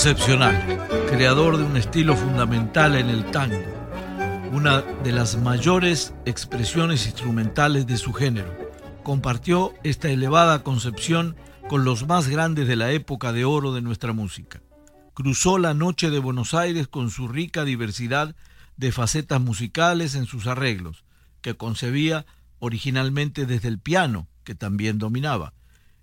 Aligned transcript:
Excepcional, 0.00 0.56
creador 1.10 1.58
de 1.58 1.62
un 1.62 1.76
estilo 1.76 2.16
fundamental 2.16 2.96
en 2.96 3.10
el 3.10 3.30
tango, 3.30 3.62
una 4.50 4.80
de 4.80 5.12
las 5.12 5.36
mayores 5.36 6.14
expresiones 6.24 7.04
instrumentales 7.04 7.86
de 7.86 7.98
su 7.98 8.14
género. 8.14 8.50
Compartió 9.02 9.74
esta 9.82 10.08
elevada 10.08 10.62
concepción 10.62 11.36
con 11.68 11.84
los 11.84 12.06
más 12.06 12.28
grandes 12.28 12.66
de 12.66 12.76
la 12.76 12.92
época 12.92 13.32
de 13.32 13.44
oro 13.44 13.74
de 13.74 13.82
nuestra 13.82 14.14
música. 14.14 14.62
Cruzó 15.12 15.58
la 15.58 15.74
noche 15.74 16.08
de 16.08 16.18
Buenos 16.18 16.54
Aires 16.54 16.88
con 16.88 17.10
su 17.10 17.28
rica 17.28 17.66
diversidad 17.66 18.34
de 18.78 18.92
facetas 18.92 19.42
musicales 19.42 20.14
en 20.14 20.24
sus 20.24 20.46
arreglos, 20.46 21.04
que 21.42 21.58
concebía 21.58 22.24
originalmente 22.58 23.44
desde 23.44 23.68
el 23.68 23.78
piano, 23.78 24.28
que 24.44 24.54
también 24.54 24.96
dominaba. 24.96 25.52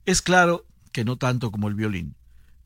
Es 0.05 0.21
claro 0.21 0.67
que 0.91 1.03
no 1.03 1.17
tanto 1.17 1.49
como 1.49 1.67
el 1.67 1.73
violín 1.73 2.15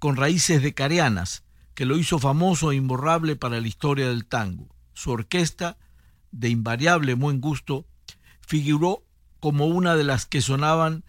con 0.01 0.15
raíces 0.15 0.63
de 0.63 0.73
carianas, 0.73 1.43
que 1.75 1.85
lo 1.85 1.95
hizo 1.95 2.17
famoso 2.17 2.71
e 2.71 2.75
imborrable 2.75 3.35
para 3.35 3.61
la 3.61 3.67
historia 3.67 4.09
del 4.09 4.25
tango. 4.25 4.67
Su 4.95 5.11
orquesta, 5.11 5.77
de 6.31 6.49
invariable 6.49 7.13
buen 7.13 7.39
gusto, 7.39 7.85
figuró 8.39 9.03
como 9.39 9.67
una 9.67 9.95
de 9.95 10.03
las 10.03 10.25
que 10.25 10.41
sonaban 10.41 11.03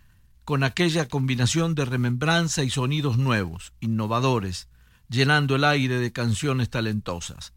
con 0.45 0.63
aquella 0.63 1.09
combinación 1.09 1.75
de 1.75 1.87
remembranza 1.87 2.65
y 2.65 2.69
sonidos 2.69 3.17
nuevos, 3.17 3.73
innovadores, 3.81 4.69
llenando 5.09 5.57
el 5.57 5.65
aire 5.65 5.99
de 5.99 6.13
canciones 6.13 6.69
talentosas. 6.69 7.55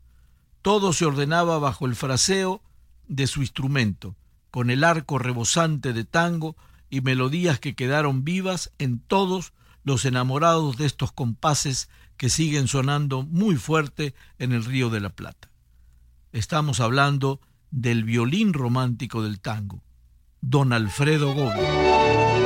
Todo 0.61 0.93
se 0.93 1.05
ordenaba 1.05 1.59
bajo 1.59 1.85
el 1.85 1.97
fraseo 1.97 2.63
de 3.09 3.27
su 3.27 3.41
instrumento, 3.41 4.15
con 4.51 4.69
el 4.69 4.85
arco 4.85 5.19
rebosante 5.19 5.91
de 5.91 6.05
tango 6.05 6.55
y 6.89 7.01
melodías 7.01 7.59
que 7.59 7.75
quedaron 7.75 8.23
vivas 8.23 8.71
en 8.77 8.99
todos 8.99 9.51
los 9.85 10.03
enamorados 10.03 10.75
de 10.75 10.85
estos 10.85 11.13
compases 11.13 11.89
que 12.17 12.29
siguen 12.29 12.67
sonando 12.67 13.23
muy 13.23 13.55
fuerte 13.55 14.13
en 14.39 14.51
el 14.51 14.65
Río 14.65 14.89
de 14.89 14.99
la 14.99 15.09
Plata. 15.09 15.49
Estamos 16.33 16.81
hablando 16.81 17.39
del 17.71 18.03
violín 18.03 18.51
romántico 18.51 19.21
del 19.21 19.39
tango, 19.39 19.81
don 20.41 20.73
Alfredo 20.73 21.33
Gómez. 21.33 22.44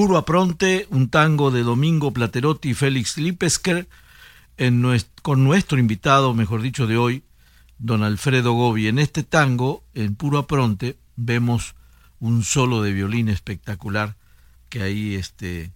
Puro 0.00 0.16
Apronte, 0.16 0.86
un 0.88 1.10
tango 1.10 1.50
de 1.50 1.62
Domingo 1.62 2.10
Platerotti 2.10 2.70
y 2.70 2.74
Félix 2.74 3.18
Lipesker, 3.18 3.86
con 5.20 5.44
nuestro 5.44 5.78
invitado, 5.78 6.32
mejor 6.32 6.62
dicho, 6.62 6.86
de 6.86 6.96
hoy, 6.96 7.22
don 7.76 8.02
Alfredo 8.02 8.52
Gobi. 8.52 8.86
En 8.86 8.98
este 8.98 9.24
tango, 9.24 9.84
en 9.92 10.16
puro 10.16 10.38
apronte, 10.38 10.96
vemos 11.16 11.74
un 12.18 12.44
solo 12.44 12.80
de 12.80 12.94
violín 12.94 13.28
espectacular 13.28 14.16
que 14.70 14.80
ahí 14.80 15.16
este, 15.16 15.70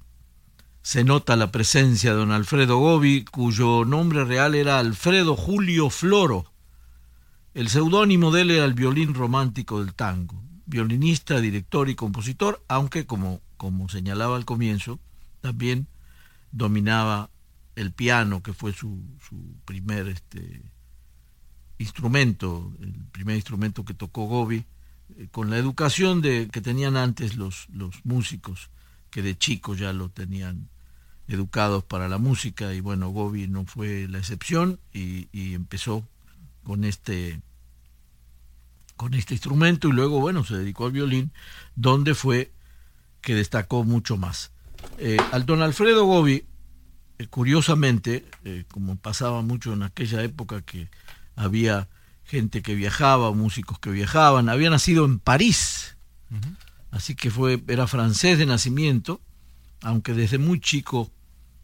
se 0.81 1.05
nota 1.05 1.37
la 1.37 1.53
presencia 1.53 2.13
de 2.13 2.17
don 2.17 2.33
Alfredo 2.33 2.79
Gobi, 2.79 3.27
cuyo 3.27 3.85
nombre 3.85 4.25
real 4.25 4.55
era 4.55 4.79
Alfredo 4.79 5.37
Julio 5.37 5.91
Floro. 5.91 6.51
El 7.53 7.69
seudónimo 7.69 8.31
de 8.31 8.41
él 8.41 8.53
era 8.53 8.65
el 8.65 8.73
violín 8.73 9.13
romántico 9.13 9.85
del 9.85 9.93
tango, 9.93 10.43
violinista, 10.65 11.43
director 11.43 11.91
y 11.91 11.95
compositor, 11.95 12.65
aunque 12.69 13.05
como, 13.05 13.43
como 13.65 13.89
señalaba 13.89 14.37
al 14.37 14.45
comienzo, 14.45 15.01
también 15.41 15.87
dominaba 16.53 17.31
el 17.77 17.93
piano, 17.93 18.43
que 18.43 18.53
fue 18.53 18.75
su, 18.75 19.03
su 19.27 19.37
primer 19.65 20.07
este, 20.07 20.61
instrumento, 21.79 22.71
el 22.83 22.93
primer 23.11 23.37
instrumento 23.37 23.83
que 23.87 23.95
tocó 23.95 24.27
Gobi, 24.27 24.67
eh, 25.17 25.29
con 25.33 25.49
la 25.49 25.57
educación 25.57 26.21
de, 26.21 26.51
que 26.53 26.61
tenían 26.61 26.99
antes 26.99 27.37
los, 27.37 27.67
los 27.71 28.05
músicos, 28.05 28.69
que 29.09 29.23
de 29.23 29.39
chicos 29.39 29.79
ya 29.79 29.95
lo 29.95 30.11
tenían 30.11 30.69
educados 31.27 31.85
para 31.85 32.07
la 32.07 32.19
música, 32.19 32.75
y 32.75 32.81
bueno, 32.81 33.09
Gobi 33.09 33.49
no 33.49 33.65
fue 33.65 34.07
la 34.09 34.19
excepción, 34.19 34.79
y, 34.93 35.55
empezó 35.55 36.07
con 36.65 36.85
este 36.85 37.41
con 38.97 39.15
este 39.15 39.35
instrumento 39.35 39.89
y 39.89 39.93
luego 39.93 40.21
bueno 40.21 40.45
se 40.45 40.57
dedicó 40.57 40.87
al 40.87 40.93
violín 40.93 41.33
donde 41.75 42.15
fue 42.15 42.53
que 43.25 43.35
destacó 43.35 43.85
mucho 43.85 44.17
más. 44.17 44.53
Eh, 44.99 45.17
al 45.33 45.47
don 45.47 45.63
Alfredo 45.63 46.05
Gobi 46.05 46.45
eh, 47.19 47.27
curiosamente 47.29 48.25
como 48.71 48.97
pasaba 48.97 49.41
mucho 49.43 49.73
en 49.73 49.83
aquella 49.83 50.23
época 50.23 50.63
que 50.63 50.89
había 51.37 51.89
gente 52.25 52.63
que 52.63 52.75
viajaba, 52.75 53.33
músicos 53.33 53.79
que 53.79 53.91
viajaban, 53.91 54.49
había 54.49 54.71
nacido 54.71 55.05
en 55.05 55.19
París, 55.19 55.97
así 56.91 57.15
que 57.15 57.31
fue, 57.31 57.63
era 57.69 57.87
francés 57.87 58.39
de 58.39 58.47
nacimiento, 58.47 59.21
aunque 59.83 60.15
desde 60.15 60.39
muy 60.39 60.59
chico 60.59 61.11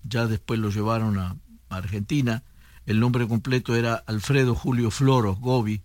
ya 0.04 0.26
después 0.26 0.60
lo 0.60 0.70
llevaron 0.70 1.18
a, 1.18 1.36
Argentina, 1.70 2.42
el 2.84 2.98
nombre 2.98 3.28
completo 3.28 3.76
era 3.76 3.94
Alfredo 3.94 4.56
Julio 4.56 4.90
Floro 4.90 5.36
Gobi, 5.36 5.82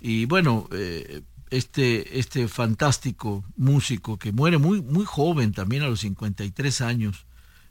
y 0.00 0.24
bueno, 0.24 0.68
eh, 0.72 1.22
este, 1.56 2.18
este 2.18 2.48
fantástico 2.48 3.44
músico 3.56 4.18
que 4.18 4.32
muere 4.32 4.58
muy, 4.58 4.82
muy 4.82 5.04
joven, 5.04 5.52
también 5.52 5.82
a 5.82 5.88
los 5.88 6.00
53 6.00 6.80
años, 6.82 7.26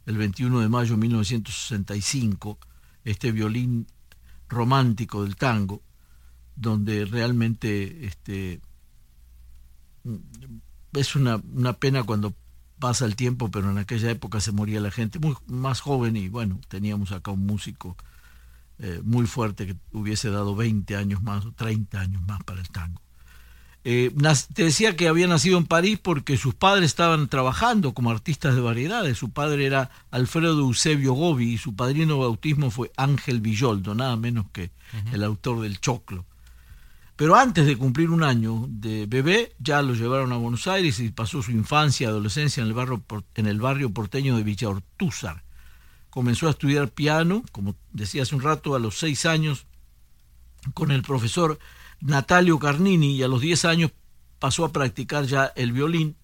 el 0.06 0.18
21 0.18 0.60
de 0.60 0.70
mayo 0.70 0.96
de 0.96 1.02
1965, 1.02 2.58
este 3.04 3.32
violín 3.32 3.88
romántico 4.50 5.24
del 5.24 5.36
tango, 5.36 5.82
donde 6.56 7.06
realmente 7.06 8.06
este, 8.06 8.62
es 10.94 11.16
una, 11.16 11.42
una 11.54 11.74
pena 11.74 12.04
cuando 12.04 12.34
pasa 12.80 13.06
el 13.06 13.16
tiempo, 13.16 13.52
pero 13.52 13.70
en 13.70 13.78
aquella 13.78 14.10
época 14.10 14.40
se 14.40 14.52
moría 14.52 14.80
la 14.80 14.92
gente 14.92 15.20
muy 15.20 15.36
más 15.48 15.82
joven 15.82 16.18
y 16.18 16.30
bueno, 16.30 16.60
teníamos 16.68 17.12
acá 17.12 17.32
un 17.32 17.46
músico 17.46 17.96
eh, 18.80 19.00
muy 19.04 19.28
fuerte 19.28 19.68
que 19.68 19.76
hubiese 19.92 20.30
dado 20.30 20.56
20 20.56 20.96
años 20.96 21.22
más 21.22 21.46
o 21.46 21.52
30 21.52 22.00
años 22.00 22.22
más 22.24 22.44
para 22.44 22.62
el 22.62 22.70
tango. 22.70 23.05
Eh, 23.88 24.12
te 24.56 24.64
decía 24.64 24.96
que 24.96 25.08
había 25.08 25.28
nacido 25.28 25.60
en 25.60 25.68
París 25.68 26.00
porque 26.02 26.38
sus 26.38 26.56
padres 26.56 26.86
estaban 26.86 27.28
trabajando 27.28 27.94
como 27.94 28.10
artistas 28.10 28.56
de 28.56 28.62
variedades. 28.62 29.16
Su 29.16 29.30
padre 29.30 29.68
era 29.68 29.92
Alfredo 30.10 30.60
Eusebio 30.60 31.14
Gobi 31.14 31.54
y 31.54 31.58
su 31.60 31.76
padrino 31.76 32.16
de 32.16 32.22
bautismo 32.22 32.72
fue 32.72 32.92
Ángel 32.98 33.42
Villoldo, 33.42 33.94
nada 33.94 34.16
menos 34.16 34.48
que 34.52 34.72
el 35.14 35.24
autor 35.24 35.62
del 35.62 35.80
Choclo. 35.80 36.26
Pero 37.16 37.36
antes 37.36 37.68
de 37.68 37.78
cumplir 37.78 38.10
un 38.10 38.24
año 38.24 38.66
de 38.70 39.06
bebé, 39.06 39.54
ya 39.60 39.84
lo 39.84 39.94
llevaron 39.94 40.34
a 40.34 40.38
Buenos 40.38 40.66
Aires 40.66 41.00
y 41.00 41.12
pasó 41.12 41.44
su 41.44 41.52
infancia 41.52 42.06
y 42.06 42.08
adolescencia 42.08 42.62
en 42.62 42.68
el, 42.70 42.74
barrio, 42.74 43.04
en 43.36 43.46
el 43.46 43.60
barrio 43.60 43.92
porteño 43.92 44.36
de 44.36 44.42
Villa 44.42 44.68
Ortúzar. 44.68 45.44
Comenzó 46.10 46.48
a 46.48 46.52
estudiar 46.52 46.90
piano, 46.90 47.44
como 47.52 47.76
decía 47.94 48.24
hace 48.24 48.34
un 48.34 48.42
rato, 48.42 48.74
a 48.74 48.80
los 48.80 48.98
seis 48.98 49.28
años, 49.28 49.68
con 50.74 50.90
el 50.90 51.04
profesor 51.04 51.60
Natalio 52.06 52.60
Carnini 52.60 53.16
y 53.16 53.24
a 53.24 53.28
los 53.28 53.42
10 53.42 53.66
años 53.66 53.92
pasó 54.38 54.64
a 54.64 54.72
practicar 54.72 55.26
ya 55.26 55.46
el 55.56 55.72
violín 55.72 56.16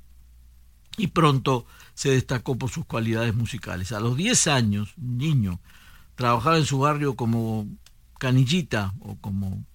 y 0.95 1.07
pronto 1.07 1.65
se 1.95 2.11
destacó 2.11 2.55
por 2.55 2.69
sus 2.69 2.85
cualidades 2.85 3.33
musicales. 3.33 3.91
A 3.91 3.99
los 3.99 4.15
10 4.15 4.47
años, 4.47 4.93
niño, 4.97 5.59
trabajaba 6.15 6.57
en 6.57 6.65
su 6.65 6.79
barrio 6.79 7.15
como 7.15 7.67
canillita 8.19 8.93
o 8.99 9.17
como 9.17 9.65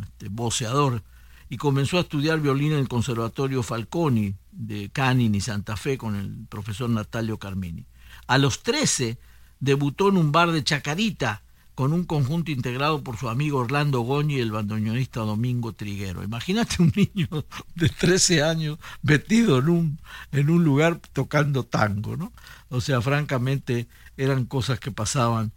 este, 0.00 0.28
voceador 0.28 1.02
y 1.50 1.58
comenzó 1.58 1.98
a 1.98 2.02
estudiar 2.02 2.40
violín 2.40 2.72
en 2.72 2.78
el 2.78 2.88
Conservatorio 2.88 3.62
Falconi 3.62 4.34
de 4.52 4.88
Canini, 4.90 5.42
Santa 5.42 5.76
Fe, 5.76 5.98
con 5.98 6.16
el 6.16 6.46
profesor 6.48 6.88
Natalio 6.88 7.38
Carmini. 7.38 7.84
A 8.26 8.38
los 8.38 8.62
13 8.62 9.18
debutó 9.60 10.08
en 10.08 10.16
un 10.16 10.32
bar 10.32 10.50
de 10.50 10.64
Chacarita 10.64 11.42
con 11.74 11.92
un 11.92 12.04
conjunto 12.04 12.50
integrado 12.50 13.02
por 13.02 13.16
su 13.16 13.28
amigo 13.28 13.58
Orlando 13.58 14.00
Goñi 14.00 14.36
y 14.36 14.40
el 14.40 14.52
bandoneonista 14.52 15.20
Domingo 15.20 15.72
Triguero. 15.72 16.22
Imagínate 16.22 16.82
un 16.82 16.92
niño 16.94 17.28
de 17.74 17.88
13 17.88 18.42
años 18.42 18.78
metido 19.02 19.58
en 19.58 19.68
un, 19.68 20.00
en 20.32 20.50
un 20.50 20.64
lugar 20.64 21.00
tocando 21.12 21.64
tango, 21.64 22.16
¿no? 22.16 22.32
O 22.68 22.80
sea, 22.80 23.00
francamente 23.00 23.88
eran 24.16 24.44
cosas 24.44 24.78
que 24.80 24.90
pasaban. 24.90 25.52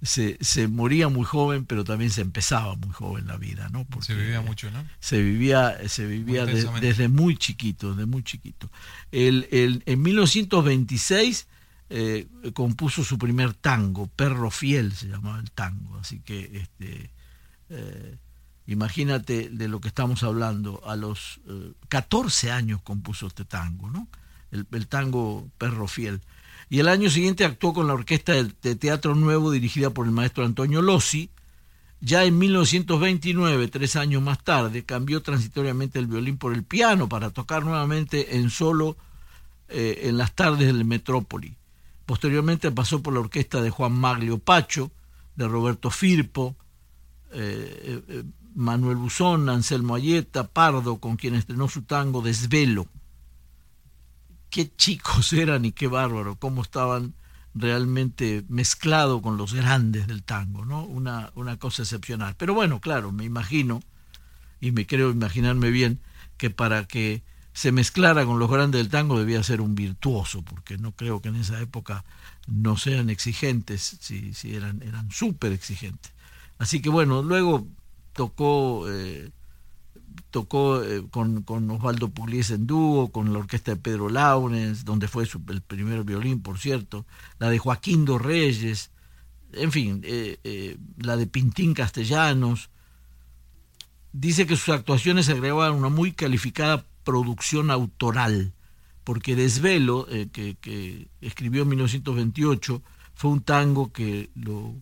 Se, 0.00 0.38
se 0.40 0.68
moría 0.68 1.08
muy 1.08 1.24
joven, 1.24 1.64
pero 1.64 1.82
también 1.82 2.12
se 2.12 2.20
empezaba 2.20 2.76
muy 2.76 2.92
joven 2.92 3.26
la 3.26 3.36
vida, 3.36 3.68
¿no? 3.70 3.84
se 4.00 4.14
vivía 4.14 4.40
mucho, 4.40 4.70
¿no? 4.70 4.84
Se 5.00 5.20
vivía, 5.20 5.76
se 5.88 6.06
vivía 6.06 6.46
desde 6.46 7.08
muy 7.08 7.36
chiquito, 7.36 7.90
desde 7.90 8.06
muy 8.06 8.22
chiquito. 8.22 8.70
El, 9.10 9.48
el, 9.50 9.82
en 9.86 10.00
1926 10.00 11.48
eh, 11.90 12.28
compuso 12.52 13.02
su 13.02 13.16
primer 13.16 13.54
tango, 13.54 14.08
Perro 14.08 14.50
Fiel 14.50 14.92
se 14.94 15.08
llamaba 15.08 15.38
el 15.38 15.50
tango, 15.50 15.96
así 15.96 16.20
que 16.20 16.50
este, 16.58 17.10
eh, 17.70 18.18
imagínate 18.66 19.48
de 19.48 19.68
lo 19.68 19.80
que 19.80 19.88
estamos 19.88 20.22
hablando, 20.22 20.82
a 20.84 20.96
los 20.96 21.40
14 21.88 22.48
eh, 22.48 22.50
años 22.50 22.82
compuso 22.82 23.26
este 23.26 23.46
tango, 23.46 23.88
¿no? 23.88 24.06
El, 24.50 24.86
tango 24.86 25.48
Perro 25.56 25.88
Fiel. 25.88 26.20
Y 26.68 26.80
el 26.80 26.88
año 26.88 27.08
siguiente 27.08 27.46
actuó 27.46 27.72
con 27.72 27.86
la 27.86 27.94
orquesta 27.94 28.34
de, 28.34 28.74
Teatro 28.76 29.14
Nuevo 29.14 29.50
dirigida 29.50 29.88
por 29.88 30.04
el 30.06 30.12
maestro 30.12 30.44
Antonio 30.44 30.82
Lossi. 30.82 31.30
Ya 32.00 32.24
en 32.24 32.36
1929, 32.38 33.68
tres 33.68 33.96
años 33.96 34.22
más 34.22 34.44
tarde, 34.44 34.84
cambió 34.84 35.22
transitoriamente 35.22 35.98
el 35.98 36.06
violín 36.06 36.36
por 36.36 36.52
el 36.52 36.64
piano 36.64 37.08
para 37.08 37.30
tocar 37.30 37.64
nuevamente 37.64 38.36
en 38.36 38.50
solo 38.50 38.98
en 39.68 40.16
las 40.16 40.34
tardes 40.34 40.66
del 40.66 40.84
Metrópoli. 40.84 41.56
Posteriormente 42.08 42.70
pasó 42.70 43.02
por 43.02 43.12
la 43.12 43.20
orquesta 43.20 43.60
de 43.60 43.68
Juan 43.68 43.92
Maglio 43.92 44.38
Pacho, 44.38 44.90
de 45.36 45.46
Roberto 45.46 45.90
Firpo, 45.90 46.56
eh, 47.32 48.02
eh, 48.08 48.24
Manuel 48.54 48.96
Buzón, 48.96 49.50
Anselmo 49.50 49.94
Ayeta, 49.94 50.48
Pardo, 50.48 51.00
con 51.00 51.16
quien 51.18 51.34
estrenó 51.34 51.68
su 51.68 51.82
tango 51.82 52.22
Desvelo. 52.22 52.86
Qué 54.48 54.74
chicos 54.74 55.34
eran 55.34 55.66
y 55.66 55.72
qué 55.72 55.86
bárbaro, 55.86 56.36
cómo 56.36 56.62
estaban 56.62 57.12
realmente 57.52 58.42
mezclados 58.48 59.20
con 59.20 59.36
los 59.36 59.52
grandes 59.52 60.06
del 60.06 60.22
tango, 60.22 60.64
¿no? 60.64 60.84
Una, 60.84 61.30
una 61.34 61.58
cosa 61.58 61.82
excepcional. 61.82 62.36
Pero 62.38 62.54
bueno, 62.54 62.80
claro, 62.80 63.12
me 63.12 63.24
imagino, 63.24 63.82
y 64.62 64.72
me 64.72 64.86
creo 64.86 65.10
imaginarme 65.10 65.68
bien, 65.68 66.00
que 66.38 66.48
para 66.48 66.86
que 66.86 67.22
se 67.58 67.72
mezclara 67.72 68.24
con 68.24 68.38
los 68.38 68.48
grandes 68.48 68.80
del 68.80 68.88
tango 68.88 69.18
debía 69.18 69.42
ser 69.42 69.60
un 69.60 69.74
virtuoso, 69.74 70.42
porque 70.42 70.78
no 70.78 70.92
creo 70.92 71.20
que 71.20 71.30
en 71.30 71.34
esa 71.34 71.60
época 71.60 72.04
no 72.46 72.76
sean 72.76 73.10
exigentes, 73.10 73.96
si, 74.00 74.54
eran, 74.54 74.80
eran 74.80 75.10
súper 75.10 75.50
exigentes. 75.50 76.12
Así 76.58 76.80
que 76.80 76.88
bueno, 76.88 77.20
luego 77.20 77.66
tocó, 78.12 78.88
eh, 78.88 79.32
tocó 80.30 80.84
eh, 80.84 81.02
con, 81.10 81.42
con, 81.42 81.68
Osvaldo 81.68 82.10
Pugliese 82.10 82.54
en 82.54 82.68
dúo, 82.68 83.10
con 83.10 83.32
la 83.32 83.40
orquesta 83.40 83.72
de 83.72 83.76
Pedro 83.76 84.08
Launes, 84.08 84.84
donde 84.84 85.08
fue 85.08 85.24
el 85.24 85.60
primer 85.60 86.04
violín, 86.04 86.40
por 86.40 86.60
cierto, 86.60 87.06
la 87.40 87.50
de 87.50 87.58
Joaquín 87.58 88.04
dos 88.04 88.22
Reyes, 88.22 88.92
en 89.52 89.72
fin, 89.72 90.00
eh, 90.04 90.78
la 90.96 91.16
de 91.16 91.26
Pintín 91.26 91.74
Castellanos. 91.74 92.70
Dice 94.12 94.46
que 94.46 94.56
sus 94.56 94.68
actuaciones 94.68 95.28
agregaban 95.28 95.72
una 95.72 95.88
muy 95.88 96.12
calificada 96.12 96.84
producción 97.08 97.70
autoral, 97.70 98.52
porque 99.02 99.34
Desvelo, 99.34 100.06
eh, 100.10 100.28
que, 100.30 101.08
escribió 101.22 101.62
en 101.62 101.70
1928, 101.70 102.82
fue 103.14 103.30
un 103.30 103.40
tango 103.40 103.90
que 103.94 104.28
lo, 104.34 104.74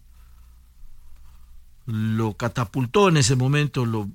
lo 1.86 2.36
catapultó 2.36 3.10
en 3.10 3.18
ese 3.18 3.36
momento, 3.36 3.86
lo, 3.86 4.08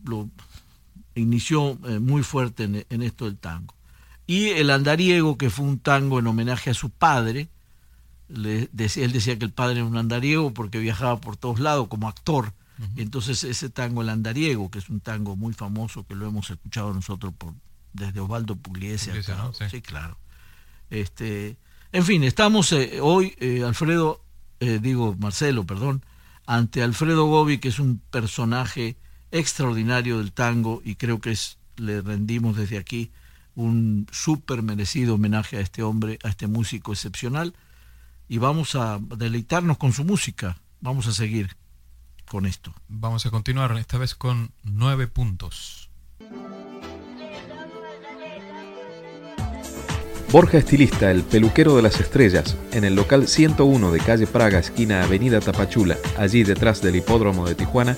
inició 1.16 1.80
eh, 1.88 2.00
muy 2.00 2.22
fuerte 2.22 2.66
en, 2.66 3.02
esto 3.02 3.24
del 3.24 3.38
tango. 3.38 3.76
Y 4.28 4.50
El 4.50 4.72
Andariego, 4.72 5.38
que 5.38 5.50
fue 5.50 5.64
un 5.64 5.80
tango 5.80 6.20
en 6.20 6.28
homenaje 6.28 6.72
a 6.72 6.74
su 6.74 6.90
padre, 6.90 7.48
le, 8.28 8.70
él 8.74 9.12
decía 9.14 9.40
que 9.40 9.46
el 9.46 9.54
padre 9.54 9.78
era 9.78 9.86
un 9.86 9.96
andariego 9.96 10.54
porque 10.54 10.80
viajaba 10.80 11.22
por 11.22 11.38
todos 11.38 11.62
lados 11.62 11.88
como 11.88 12.10
actor, 12.10 12.54
Entonces 12.98 13.46
ese 13.46 13.70
tango 13.70 14.02
El 14.02 14.10
Andariego, 14.10 14.70
que 14.70 14.80
es 14.80 14.90
un 14.90 15.00
tango 15.00 15.38
muy 15.38 15.54
famoso 15.54 16.06
que 16.06 16.16
lo 16.16 16.28
hemos 16.28 16.50
escuchado 16.50 16.94
nosotros 16.94 17.32
por 17.38 17.54
desde 17.94 18.20
Osvaldo 18.20 18.56
Pugliese. 18.56 19.12
sí. 19.70 19.82
claro. 19.82 20.18
Este, 20.90 21.58
en 21.92 22.06
fin, 22.06 22.24
estamos 22.24 22.72
eh, 22.74 23.00
hoy, 23.02 23.36
eh, 23.40 23.64
Alfredo, 23.64 24.22
eh, 24.60 24.80
digo 24.82 25.16
Marcelo, 25.20 25.66
perdón, 25.66 26.04
ante 26.46 26.84
Alfredo 26.84 27.26
Gobi, 27.26 27.60
que 27.60 27.70
es 27.70 27.80
un 27.80 28.00
personaje 28.12 28.98
extraordinario 29.32 30.18
del 30.18 30.34
tango 30.34 30.82
y 30.84 30.96
creo 30.96 31.20
que 31.20 31.32
es, 31.32 31.58
le 31.78 32.02
rendimos 32.02 32.58
desde 32.58 32.78
aquí 32.78 33.12
un 33.56 34.08
súper 34.12 34.62
merecido 34.62 35.16
homenaje 35.16 35.58
a 35.58 35.62
este 35.62 35.84
hombre, 35.84 36.20
a 36.24 36.30
este 36.30 36.48
músico 36.48 36.94
excepcional 36.94 37.54
y 38.28 38.38
vamos 38.38 38.76
a 38.76 39.00
deleitarnos 39.00 39.78
con 39.78 39.94
su 39.94 40.06
música. 40.06 40.58
Vamos 40.80 41.08
a 41.08 41.12
seguir 41.12 41.58
con 42.28 42.46
esto. 42.46 42.74
Vamos 42.88 43.26
a 43.26 43.30
continuar 43.30 43.78
esta 43.78 43.98
vez 43.98 44.16
con 44.16 44.52
nueve 44.64 45.08
puntos. 45.08 45.90
Borja 50.32 50.58
Estilista, 50.60 51.12
el 51.12 51.24
peluquero 51.24 51.76
de 51.76 51.82
las 51.82 52.00
estrellas, 52.00 52.56
en 52.72 52.86
el 52.86 52.96
local 52.96 53.28
101 53.28 53.92
de 53.92 54.00
calle 54.00 54.28
Praga, 54.28 54.60
esquina 54.60 55.04
Avenida 55.04 55.42
Tapachula, 55.42 55.98
allí 56.18 56.46
detrás 56.46 56.82
del 56.82 56.96
hipódromo 56.96 57.46
de 57.46 57.54
Tijuana, 57.54 57.98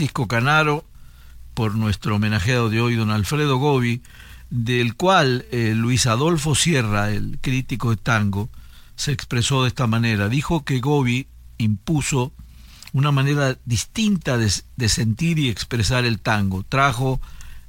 Francisco 0.00 0.28
Canaro, 0.28 0.86
por 1.52 1.74
nuestro 1.74 2.16
homenajeado 2.16 2.70
de 2.70 2.80
hoy, 2.80 2.94
don 2.94 3.10
Alfredo 3.10 3.58
Gobi, 3.58 4.00
del 4.48 4.94
cual 4.94 5.44
eh, 5.52 5.74
Luis 5.76 6.06
Adolfo 6.06 6.54
Sierra, 6.54 7.10
el 7.10 7.38
crítico 7.38 7.90
de 7.90 7.98
tango, 7.98 8.48
se 8.96 9.12
expresó 9.12 9.62
de 9.62 9.68
esta 9.68 9.86
manera. 9.86 10.30
Dijo 10.30 10.64
que 10.64 10.80
Gobi 10.80 11.28
impuso 11.58 12.32
una 12.94 13.12
manera 13.12 13.58
distinta 13.66 14.38
de 14.38 14.88
sentir 14.88 15.38
y 15.38 15.50
expresar 15.50 16.06
el 16.06 16.18
tango. 16.18 16.62
Trajo 16.62 17.20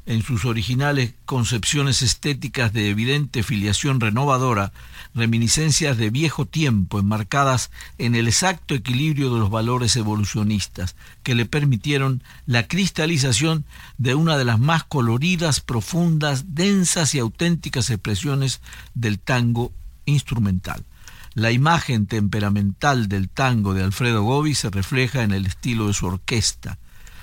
en 0.05 0.23
sus 0.23 0.45
originales 0.45 1.13
concepciones 1.25 2.01
estéticas 2.01 2.73
de 2.73 2.89
evidente 2.89 3.43
filiación 3.43 3.99
renovadora, 3.99 4.73
reminiscencias 5.13 5.97
de 5.97 6.09
viejo 6.09 6.45
tiempo 6.45 6.99
enmarcadas 6.99 7.69
en 7.97 8.15
el 8.15 8.27
exacto 8.27 8.73
equilibrio 8.73 9.33
de 9.33 9.39
los 9.39 9.49
valores 9.49 9.95
evolucionistas, 9.95 10.95
que 11.23 11.35
le 11.35 11.45
permitieron 11.45 12.23
la 12.45 12.67
cristalización 12.67 13.65
de 13.97 14.15
una 14.15 14.37
de 14.37 14.45
las 14.45 14.59
más 14.59 14.83
coloridas, 14.83 15.59
profundas, 15.59 16.55
densas 16.55 17.13
y 17.13 17.19
auténticas 17.19 17.89
expresiones 17.89 18.61
del 18.93 19.19
tango 19.19 19.71
instrumental. 20.05 20.83
La 21.33 21.51
imagen 21.51 22.07
temperamental 22.07 23.07
del 23.07 23.29
tango 23.29 23.73
de 23.73 23.83
Alfredo 23.83 24.23
Gobi 24.23 24.53
se 24.53 24.69
refleja 24.69 25.23
en 25.23 25.31
el 25.31 25.45
estilo 25.45 25.87
de 25.87 25.93
su 25.93 26.07
orquesta, 26.07 26.77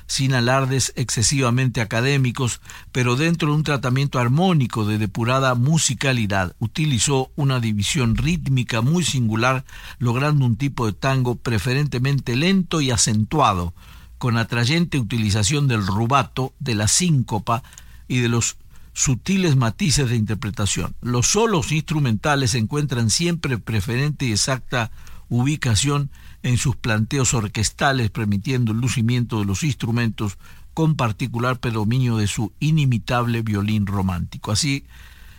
sin 0.08 0.32
alardes 0.34 0.92
excesivamente 0.96 1.80
académicos, 1.82 2.60
pero 2.90 3.14
dentro 3.14 3.48
de 3.50 3.54
un 3.54 3.62
tratamiento 3.62 4.18
armónico 4.18 4.86
de 4.86 4.98
depurada 4.98 5.54
musicalidad. 5.54 6.56
Utilizó 6.58 7.30
una 7.36 7.60
división 7.60 8.16
rítmica 8.16 8.80
muy 8.80 9.04
singular, 9.04 9.64
logrando 9.98 10.46
un 10.46 10.56
tipo 10.56 10.86
de 10.86 10.94
tango 10.94 11.36
preferentemente 11.36 12.34
lento 12.34 12.80
y 12.80 12.90
acentuado, 12.90 13.74
con 14.16 14.38
atrayente 14.38 14.98
utilización 14.98 15.68
del 15.68 15.86
rubato, 15.86 16.54
de 16.58 16.74
la 16.74 16.88
síncopa 16.88 17.62
y 18.08 18.18
de 18.18 18.28
los 18.28 18.56
sutiles 18.94 19.56
matices 19.56 20.08
de 20.08 20.16
interpretación. 20.16 20.96
Los 21.02 21.28
solos 21.28 21.70
instrumentales 21.70 22.54
encuentran 22.54 23.10
siempre 23.10 23.58
preferente 23.58 24.24
y 24.24 24.32
exacta 24.32 24.90
ubicación 25.28 26.10
en 26.42 26.56
sus 26.56 26.76
planteos 26.76 27.34
orquestales, 27.34 28.10
permitiendo 28.10 28.72
el 28.72 28.78
lucimiento 28.78 29.40
de 29.40 29.46
los 29.46 29.62
instrumentos 29.62 30.38
con 30.74 30.94
particular 30.94 31.58
predominio 31.58 32.16
de 32.16 32.28
su 32.28 32.52
inimitable 32.60 33.42
violín 33.42 33.86
romántico. 33.86 34.52
Así 34.52 34.84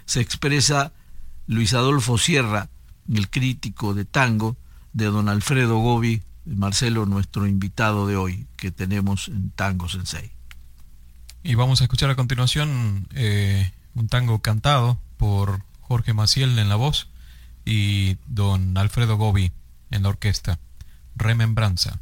se 0.06 0.20
expresa 0.20 0.92
Luis 1.48 1.74
Adolfo 1.74 2.18
Sierra, 2.18 2.70
el 3.12 3.30
crítico 3.30 3.94
de 3.94 4.06
tango, 4.06 4.58
de 4.94 5.06
don 5.06 5.30
Alfredo 5.30 5.78
Gobi, 5.78 6.22
Marcelo, 6.46 7.06
nuestro 7.06 7.48
invitado 7.48 8.08
de 8.08 8.16
hoy 8.16 8.48
que 8.58 8.72
tenemos 8.72 9.28
en 9.28 9.52
Tango 9.52 9.88
Sensei. 9.88 10.32
Y 11.44 11.56
vamos 11.56 11.82
a 11.82 11.86
escuchar 11.86 12.10
a 12.10 12.16
continuación 12.16 13.08
eh, 13.14 13.72
un 13.94 14.10
tango 14.10 14.42
cantado 14.42 15.00
por 15.18 15.64
Jorge 15.80 16.14
Maciel 16.14 16.60
en 16.60 16.70
la 16.70 16.76
voz 16.76 17.08
y 17.66 18.18
don 18.28 18.78
Alfredo 18.78 19.16
Gobi 19.18 19.52
en 19.92 20.04
la 20.04 20.10
orquesta. 20.10 20.60
Remembranza. 21.20 22.00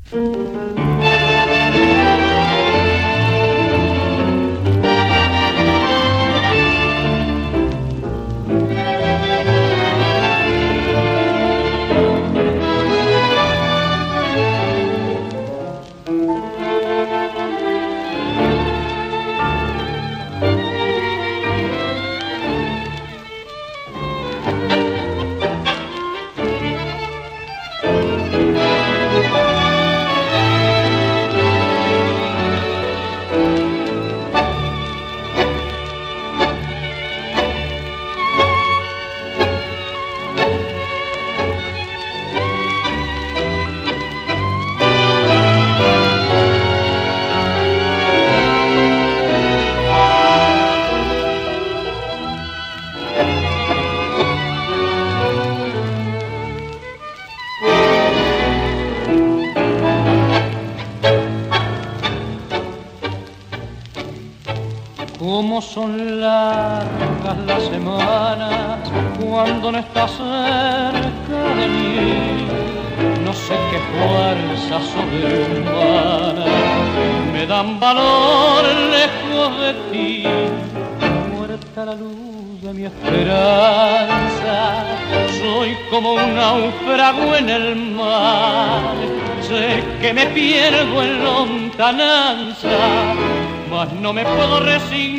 Me 94.17 94.23
puedo 94.23 94.59
resignar. 94.61 95.16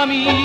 camino. 0.00 0.39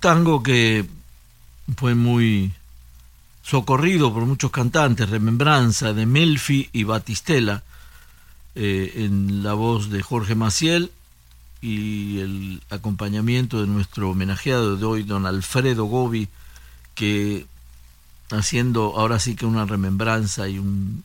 Tango 0.00 0.42
que 0.42 0.84
fue 1.76 1.94
muy 1.94 2.52
socorrido 3.42 4.12
por 4.12 4.26
muchos 4.26 4.50
cantantes, 4.50 5.08
Remembranza 5.08 5.92
de 5.92 6.06
Melfi 6.06 6.68
y 6.72 6.84
Batistela, 6.84 7.62
eh, 8.54 8.92
en 8.96 9.42
la 9.42 9.54
voz 9.54 9.90
de 9.90 10.02
Jorge 10.02 10.34
Maciel 10.34 10.90
y 11.60 12.18
el 12.18 12.62
acompañamiento 12.70 13.60
de 13.60 13.66
nuestro 13.68 14.10
homenajeado 14.10 14.76
de 14.76 14.84
hoy, 14.84 15.02
don 15.04 15.24
Alfredo 15.24 15.84
Gobi, 15.84 16.28
que 16.94 17.46
haciendo 18.30 18.94
ahora 18.96 19.18
sí 19.18 19.36
que 19.36 19.46
una 19.46 19.64
remembranza 19.64 20.48
y 20.48 20.58
un 20.58 21.04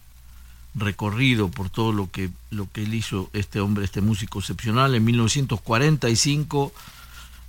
recorrido 0.75 1.49
por 1.49 1.69
todo 1.69 1.91
lo 1.91 2.11
que, 2.11 2.29
lo 2.49 2.67
que 2.71 2.83
él 2.83 2.93
hizo, 2.93 3.29
este 3.33 3.59
hombre, 3.59 3.85
este 3.85 4.01
músico 4.01 4.39
excepcional, 4.39 4.95
en 4.95 5.05
1945 5.05 6.73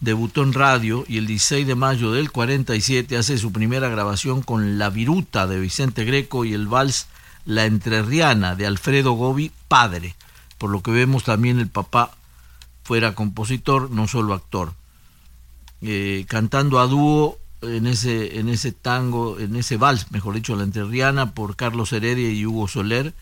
debutó 0.00 0.42
en 0.42 0.52
radio 0.52 1.04
y 1.08 1.18
el 1.18 1.26
16 1.26 1.66
de 1.66 1.74
mayo 1.74 2.12
del 2.12 2.30
47 2.30 3.16
hace 3.16 3.38
su 3.38 3.52
primera 3.52 3.88
grabación 3.88 4.42
con 4.42 4.78
La 4.78 4.90
Viruta 4.90 5.46
de 5.46 5.58
Vicente 5.58 6.04
Greco 6.04 6.44
y 6.44 6.54
el 6.54 6.68
vals 6.68 7.06
La 7.44 7.66
Entrerriana 7.66 8.54
de 8.54 8.66
Alfredo 8.66 9.12
Gobi, 9.12 9.50
padre. 9.66 10.14
Por 10.58 10.70
lo 10.70 10.82
que 10.82 10.90
vemos 10.90 11.24
también 11.24 11.58
el 11.58 11.68
papá 11.68 12.12
fuera 12.82 13.14
compositor, 13.14 13.90
no 13.90 14.08
solo 14.08 14.34
actor. 14.34 14.72
Eh, 15.82 16.24
cantando 16.28 16.80
a 16.80 16.86
dúo 16.86 17.38
en 17.62 17.86
ese, 17.86 18.38
en 18.38 18.48
ese 18.48 18.72
tango, 18.72 19.38
en 19.38 19.56
ese 19.56 19.76
vals, 19.76 20.10
mejor 20.10 20.34
dicho, 20.34 20.56
La 20.56 20.64
Entrerriana, 20.64 21.32
por 21.32 21.56
Carlos 21.56 21.92
Heredia 21.92 22.30
y 22.30 22.46
Hugo 22.46 22.68
Soler, 22.68 23.14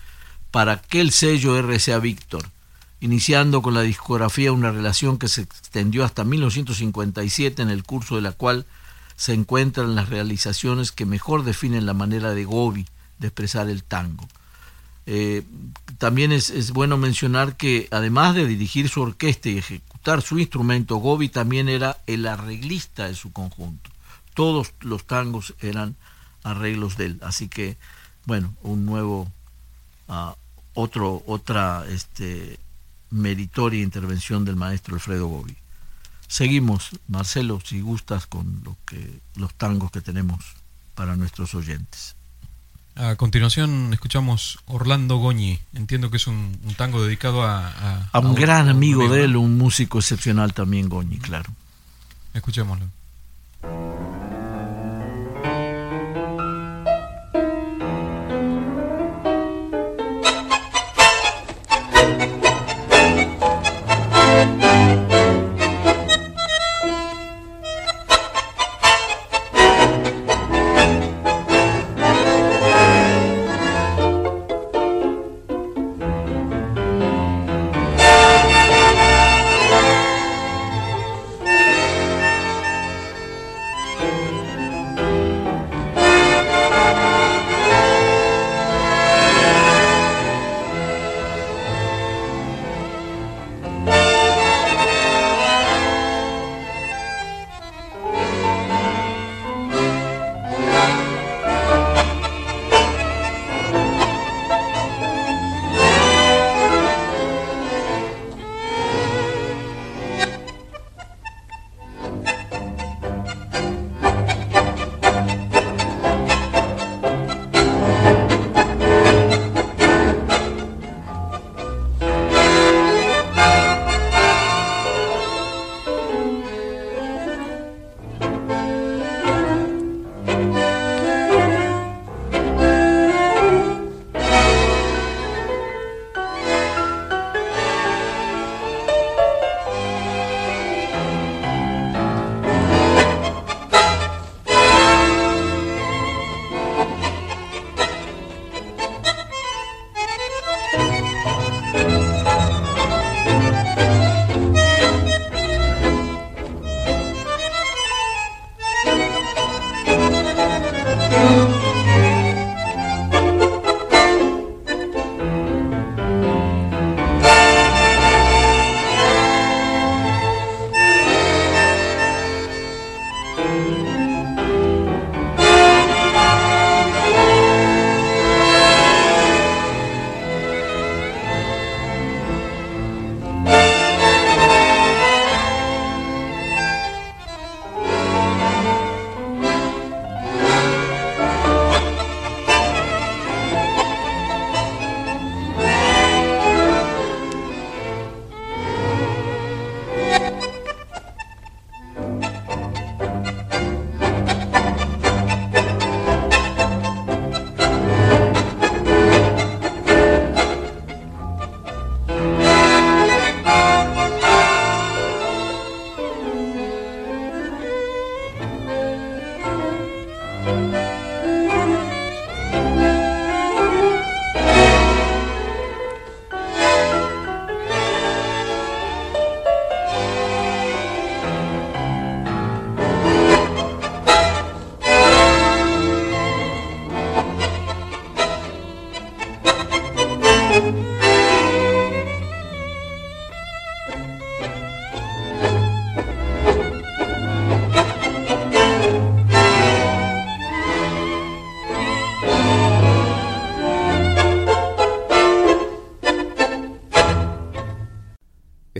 para 0.50 0.72
aquel 0.72 1.10
sello 1.10 1.60
RCA 1.60 1.98
Víctor 1.98 2.55
iniciando 3.00 3.62
con 3.62 3.74
la 3.74 3.82
discografía 3.82 4.52
una 4.52 4.70
relación 4.70 5.18
que 5.18 5.28
se 5.28 5.42
extendió 5.42 6.04
hasta 6.04 6.24
1957 6.24 7.62
en 7.62 7.70
el 7.70 7.82
curso 7.82 8.16
de 8.16 8.22
la 8.22 8.32
cual 8.32 8.66
se 9.16 9.32
encuentran 9.32 9.94
las 9.94 10.08
realizaciones 10.08 10.92
que 10.92 11.06
mejor 11.06 11.44
definen 11.44 11.86
la 11.86 11.94
manera 11.94 12.34
de 12.34 12.44
Gobi 12.44 12.86
de 13.18 13.28
expresar 13.28 13.68
el 13.68 13.82
tango. 13.82 14.28
Eh, 15.06 15.44
también 15.98 16.32
es, 16.32 16.72
bueno 16.72 16.96
mencionar 16.96 17.56
que 17.56 17.88
además 17.92 18.34
de 18.34 18.46
dirigir 18.46 18.88
su 18.88 19.02
orquesta 19.02 19.48
y 19.48 19.58
ejecutar 19.58 20.20
su 20.20 20.38
instrumento, 20.38 20.96
Gobi 20.96 21.28
también 21.28 21.68
era 21.68 21.98
el 22.06 22.26
arreglista 22.26 23.06
de 23.06 23.14
su 23.14 23.32
conjunto. 23.32 23.90
Todos 24.34 24.74
los 24.80 25.04
tangos 25.04 25.54
eran 25.60 25.96
arreglos 26.42 26.96
de 26.96 27.06
él. 27.06 27.20
Así 27.22 27.48
que, 27.48 27.76
bueno, 28.26 28.54
un 28.62 28.84
nuevo, 28.84 29.30
uh, 30.08 30.32
otro, 30.74 31.22
otra 31.26 31.84
este, 31.88 32.58
meritoria 33.10 33.82
intervención 33.82 34.44
del 34.44 34.56
maestro 34.56 34.94
Alfredo 34.94 35.26
Gobi. 35.26 35.56
Seguimos, 36.28 36.90
Marcelo, 37.08 37.60
si 37.64 37.80
gustas, 37.80 38.26
con 38.26 38.62
lo 38.64 38.76
que, 38.86 39.20
los 39.36 39.54
tangos 39.54 39.90
que 39.90 40.00
tenemos 40.00 40.44
para 40.94 41.16
nuestros 41.16 41.54
oyentes. 41.54 42.16
A 42.96 43.14
continuación 43.14 43.92
escuchamos 43.92 44.58
Orlando 44.66 45.18
Goñi. 45.18 45.60
Entiendo 45.74 46.10
que 46.10 46.16
es 46.16 46.26
un, 46.26 46.58
tango 46.76 47.04
dedicado 47.04 47.42
a... 47.42 48.08
A, 48.10 48.18
un 48.20 48.34
gran 48.34 48.68
amigo 48.68 49.08
de 49.08 49.24
él, 49.24 49.36
un 49.36 49.58
músico 49.58 49.98
excepcional 49.98 50.54
también, 50.54 50.88
Goñi, 50.88 51.18
claro. 51.18 51.52
Escuchémoslo. 52.32 52.86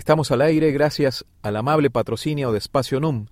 Estamos 0.07 0.31
al 0.31 0.41
aire 0.41 0.71
gracias 0.71 1.25
al 1.41 1.57
amable 1.57 1.89
patrocinio 1.89 2.53
de 2.53 2.59
Espacio 2.59 3.01
NUM, 3.01 3.27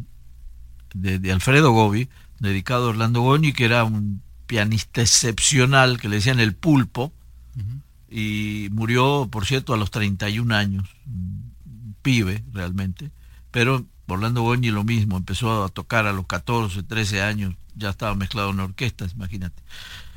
de, 0.95 1.33
Alfredo 1.33 1.73
Gobi, 1.73 2.09
dedicado 2.39 2.87
a 2.87 2.91
Orlando 2.91 3.21
Goñi, 3.21 3.53
que 3.53 3.65
era 3.65 3.85
un 3.85 4.23
pianista 4.47 5.01
excepcional, 5.01 6.01
que 6.01 6.09
le 6.09 6.17
decían 6.17 6.41
el 6.41 6.55
pulpo, 6.55 7.13
y 8.09 8.69
murió, 8.71 9.29
por 9.31 9.47
cierto, 9.47 9.75
a 9.75 9.77
los 9.77 9.91
31 9.91 10.55
años, 10.55 10.89
un 11.07 11.95
pibe 12.03 12.45
realmente, 12.53 13.11
pero 13.51 13.85
Orlando 14.07 14.43
Goñi 14.43 14.71
lo 14.71 14.85
mismo, 14.85 15.17
empezó 15.17 15.65
a 15.65 15.69
tocar 15.69 16.07
a 16.07 16.13
los 16.13 16.27
14, 16.27 16.83
13 16.83 17.23
años, 17.23 17.55
ya 17.75 17.91
estaba 17.91 18.15
mezclado 18.15 18.51
en 18.51 18.61
orquestas, 18.61 19.15
imagínate. 19.15 19.63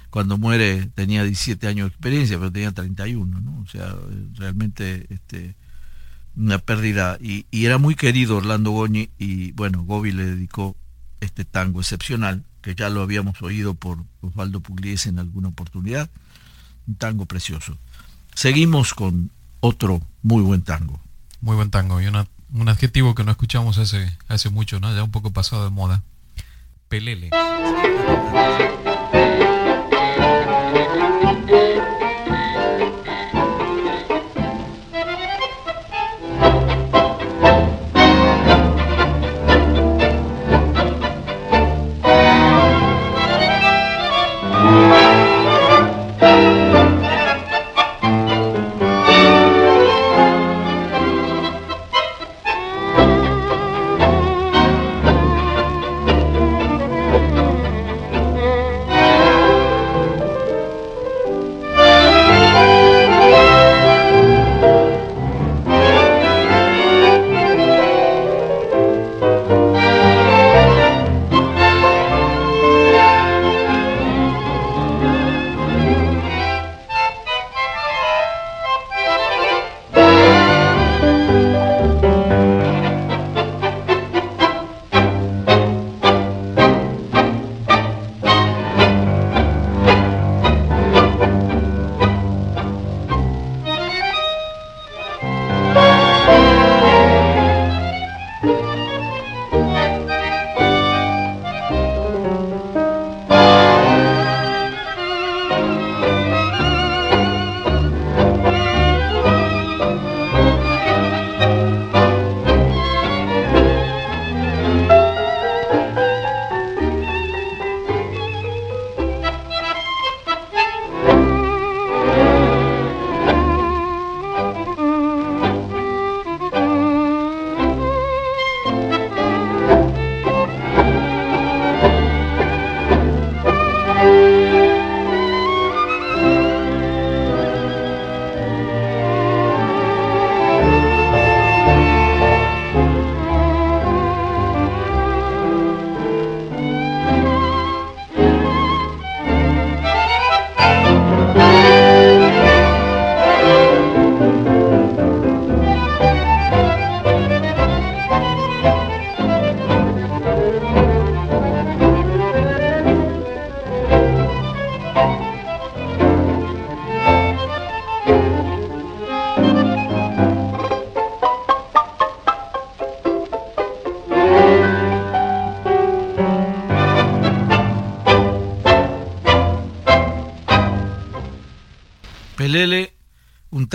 Cuando 0.10 0.38
muere 0.38 0.88
tenía 0.96 1.24
17 1.24 1.68
años 1.68 1.86
de 1.86 1.90
experiencia, 1.90 2.38
pero 2.38 2.52
tenía 2.52 2.72
31, 2.72 3.42
¿no? 3.42 3.62
O 3.62 3.68
sea, 3.68 3.96
realmente 4.36 5.06
este, 5.10 5.56
una 6.36 6.58
pérdida. 6.58 7.18
Y, 7.22 7.46
era 7.52 7.78
muy 7.78 7.96
querido 7.96 8.38
Orlando 8.38 8.72
Goñi 8.72 9.10
y 9.18 9.52
bueno, 9.52 9.84
Gobi 9.84 10.12
le 10.12 10.26
dedicó 10.26 10.76
este 11.22 11.46
tango 11.46 11.82
excepcional, 11.82 12.44
que 12.62 12.76
ya 12.76 12.90
lo 12.90 13.02
habíamos 13.02 13.42
oído 13.42 13.74
por 13.74 14.04
Osvaldo 14.22 14.60
Pugliese 14.60 15.10
en 15.10 15.20
alguna 15.20 15.50
oportunidad. 15.50 16.10
Un 16.88 16.96
tango 16.96 17.26
precioso. 17.26 17.78
Seguimos 18.34 18.94
con 18.94 19.32
otro 19.60 20.02
muy 20.22 20.42
buen 20.42 20.62
tango. 20.62 21.00
Muy 21.42 21.56
buen 21.56 21.72
tango 21.72 22.02
y 22.02 22.08
un 22.08 22.70
adjetivo 22.70 23.16
que 23.16 23.24
no 23.24 23.32
escuchamos 23.32 23.78
hace, 23.78 24.18
hace 24.28 24.50
mucho, 24.50 24.80
¿no? 24.80 24.94
ya 24.94 25.04
un 25.04 25.12
poco 25.12 25.32
pasado 25.32 25.64
de 25.64 25.70
moda. 25.70 26.04
Pelele. 26.90 27.30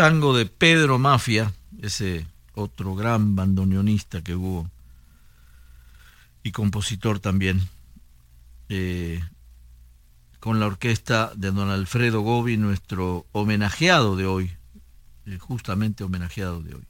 Tango 0.04 0.36
de 0.36 0.44
Pedro 0.44 0.98
Mafia, 0.98 1.50
ese 1.80 2.26
otro 2.54 2.94
gran 2.94 3.36
bandoneonista 3.36 4.20
que 4.20 4.34
hubo 4.34 4.68
y 6.42 6.52
compositor 6.52 7.20
también, 7.20 7.66
eh, 8.68 9.24
con 10.40 10.60
la 10.60 10.66
orquesta 10.66 11.32
de 11.36 11.52
don 11.52 11.70
Alfredo 11.70 12.20
Gobi, 12.20 12.58
nuestro 12.58 13.24
homenajeado 13.32 14.14
de 14.14 14.26
hoy, 14.26 14.54
eh, 15.24 15.38
justamente 15.38 16.04
homenajeado 16.04 16.60
de 16.60 16.74
hoy. 16.74 16.84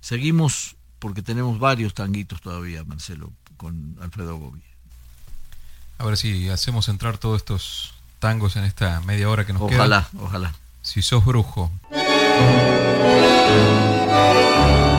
Seguimos 0.00 0.76
porque 1.00 1.20
tenemos 1.20 1.58
varios 1.58 1.94
tanguitos 1.94 2.40
todavía, 2.42 2.84
Marcelo, 2.84 3.32
con 3.56 3.96
Alfredo 4.00 4.36
Gobi. 4.36 4.62
A 5.98 6.04
ver 6.04 6.16
si 6.16 6.48
hacemos 6.48 6.88
entrar 6.88 7.18
todos 7.18 7.38
estos 7.38 7.94
tangos 8.20 8.54
en 8.54 8.62
esta 8.62 9.00
media 9.00 9.28
hora 9.28 9.44
que 9.44 9.52
nos 9.52 9.62
queda. 9.62 9.78
Ojalá, 9.78 10.08
ojalá. 10.20 10.54
Si 10.80 11.02
sos 11.02 11.24
brujo. 11.24 11.72
thank 12.34 12.46
you. 14.86 14.91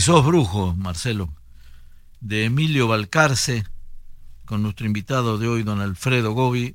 Sos 0.00 0.24
brujo, 0.24 0.74
Marcelo, 0.76 1.34
de 2.20 2.46
Emilio 2.46 2.88
Balcarce, 2.88 3.64
con 4.46 4.62
nuestro 4.62 4.86
invitado 4.86 5.36
de 5.36 5.46
hoy, 5.46 5.62
don 5.62 5.80
Alfredo 5.80 6.32
Gobi, 6.32 6.74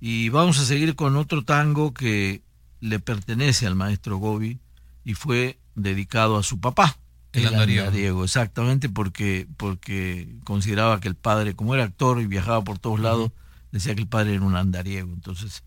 y 0.00 0.28
vamos 0.28 0.60
a 0.60 0.64
seguir 0.64 0.94
con 0.94 1.16
otro 1.16 1.44
tango 1.44 1.92
que 1.92 2.42
le 2.78 3.00
pertenece 3.00 3.66
al 3.66 3.74
maestro 3.74 4.18
Gobi 4.18 4.60
y 5.04 5.14
fue 5.14 5.58
dedicado 5.74 6.36
a 6.36 6.44
su 6.44 6.60
papá. 6.60 6.96
El, 7.32 7.48
andariego. 7.48 8.22
exactamente, 8.22 8.88
porque, 8.88 9.48
porque 9.56 10.36
consideraba 10.44 11.00
que 11.00 11.08
el 11.08 11.16
padre, 11.16 11.54
como 11.54 11.74
era 11.74 11.82
actor 11.82 12.20
y 12.20 12.26
viajaba 12.26 12.62
por 12.62 12.78
todos 12.78 13.00
lados, 13.00 13.32
decía 13.72 13.94
que 13.96 14.02
el 14.02 14.08
padre 14.08 14.34
era 14.34 14.44
un 14.44 14.54
andariego. 14.54 15.12
Entonces 15.12 15.64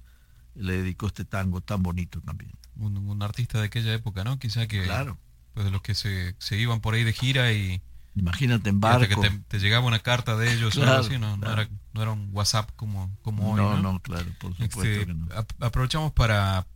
le 0.55 0.77
dedicó 0.77 1.07
este 1.07 1.25
tango 1.25 1.59
tan 1.59 1.83
bonito 1.83 2.21
también. 2.21 2.51
Un, 2.77 3.21
artista 3.21 3.59
de 3.59 3.65
aquella 3.65 3.93
época, 3.93 4.23
¿no? 4.23 4.39
Quizá 4.39 4.65
que. 4.65 4.83
Claro. 4.85 5.17
Pues 5.53 5.65
de 5.65 5.71
los 5.71 5.81
que 5.81 5.95
se, 5.95 6.35
se 6.39 6.57
iban 6.57 6.81
por 6.81 6.93
ahí 6.93 7.03
de 7.03 7.13
gira 7.13 7.51
y. 7.51 7.81
Imagínate 8.15 8.69
en 8.69 8.79
barco. 8.79 9.21
que 9.21 9.39
te, 9.47 9.59
llegaba 9.59 9.85
una 9.85 9.99
carta 9.99 10.35
de 10.35 10.53
ellos 10.53 10.75
o 10.77 10.83
algo 10.83 10.95
así, 10.95 11.17
¿no? 11.17 11.37
No, 11.37 11.51
era, 11.51 11.69
no, 11.93 12.01
era, 12.01 12.11
un 12.11 12.29
WhatsApp 12.33 12.69
como, 12.75 13.15
como 13.21 13.51
hoy. 13.51 13.57
No, 13.57 13.77
no, 13.77 13.99
claro, 14.01 14.25
por 14.39 14.51
supuesto 14.51 14.83
este, 14.83 15.05
que 15.05 15.13
no. 15.13 15.27
Aprovechamos 15.59 16.11
para, 16.11 16.67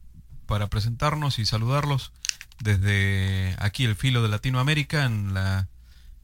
para 0.45 0.67
presentarnos 0.67 1.39
y 1.39 1.45
saludarlos 1.45 2.13
desde 2.59 3.55
aquí 3.59 3.83
el 3.83 3.95
filo 3.95 4.21
de 4.21 4.29
Latinoamérica 4.29 5.05
en 5.05 5.33
la, 5.33 5.67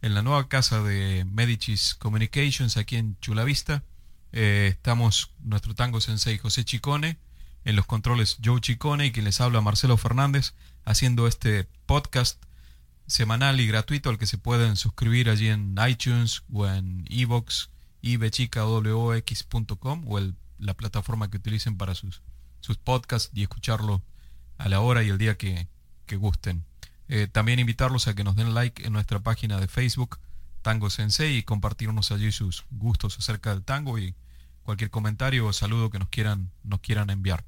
en 0.01 0.13
la 0.13 0.21
nueva 0.21 0.47
casa 0.47 0.81
de 0.81 1.25
Medicis 1.25 1.95
Communications 1.95 2.77
aquí 2.77 2.95
en 2.95 3.17
Chulavista. 3.19 3.83
Eh, 4.31 4.67
estamos 4.71 5.33
nuestro 5.39 5.73
tango 5.75 5.99
sensei 6.01 6.37
José 6.37 6.63
Chicone, 6.63 7.17
en 7.69 7.75
los 7.75 7.85
controles 7.85 8.39
Joe 8.43 8.59
Chicone 8.59 9.05
y 9.05 9.11
quien 9.11 9.25
les 9.25 9.41
habla 9.41 9.61
Marcelo 9.61 9.95
Fernández, 9.95 10.55
haciendo 10.85 11.27
este 11.27 11.67
podcast 11.85 12.43
semanal 13.05 13.59
y 13.59 13.67
gratuito 13.67 14.09
al 14.09 14.17
que 14.17 14.25
se 14.25 14.39
pueden 14.39 14.75
suscribir 14.75 15.29
allí 15.29 15.49
en 15.49 15.75
iTunes 15.87 16.41
o 16.51 16.65
en 16.65 17.05
iVoox, 17.09 17.67
ibchicawox.com 18.01 20.05
o 20.07 20.19
la 20.57 20.73
plataforma 20.73 21.29
que 21.29 21.37
utilicen 21.37 21.77
para 21.77 21.93
sus, 21.93 22.23
sus 22.59 22.77
podcasts 22.77 23.29
y 23.35 23.43
escucharlo 23.43 24.01
a 24.57 24.67
la 24.67 24.79
hora 24.79 25.03
y 25.03 25.09
el 25.09 25.19
día 25.19 25.37
que, 25.37 25.67
que 26.07 26.15
gusten. 26.15 26.65
Eh, 27.07 27.27
también 27.27 27.59
invitarlos 27.59 28.07
a 28.07 28.15
que 28.15 28.23
nos 28.23 28.35
den 28.35 28.55
like 28.55 28.83
en 28.83 28.93
nuestra 28.93 29.19
página 29.19 29.59
de 29.59 29.67
Facebook, 29.67 30.17
Tango 30.63 30.89
Sensei, 30.89 31.37
y 31.37 31.43
compartirnos 31.43 32.11
allí 32.11 32.31
sus 32.31 32.65
gustos 32.71 33.19
acerca 33.19 33.51
del 33.51 33.63
tango 33.63 33.99
y 33.99 34.15
cualquier 34.63 34.89
comentario 34.89 35.45
o 35.45 35.53
saludo 35.53 35.91
que 35.91 35.99
nos 35.99 36.09
quieran, 36.09 36.49
nos 36.63 36.79
quieran 36.79 37.11
enviar. 37.11 37.45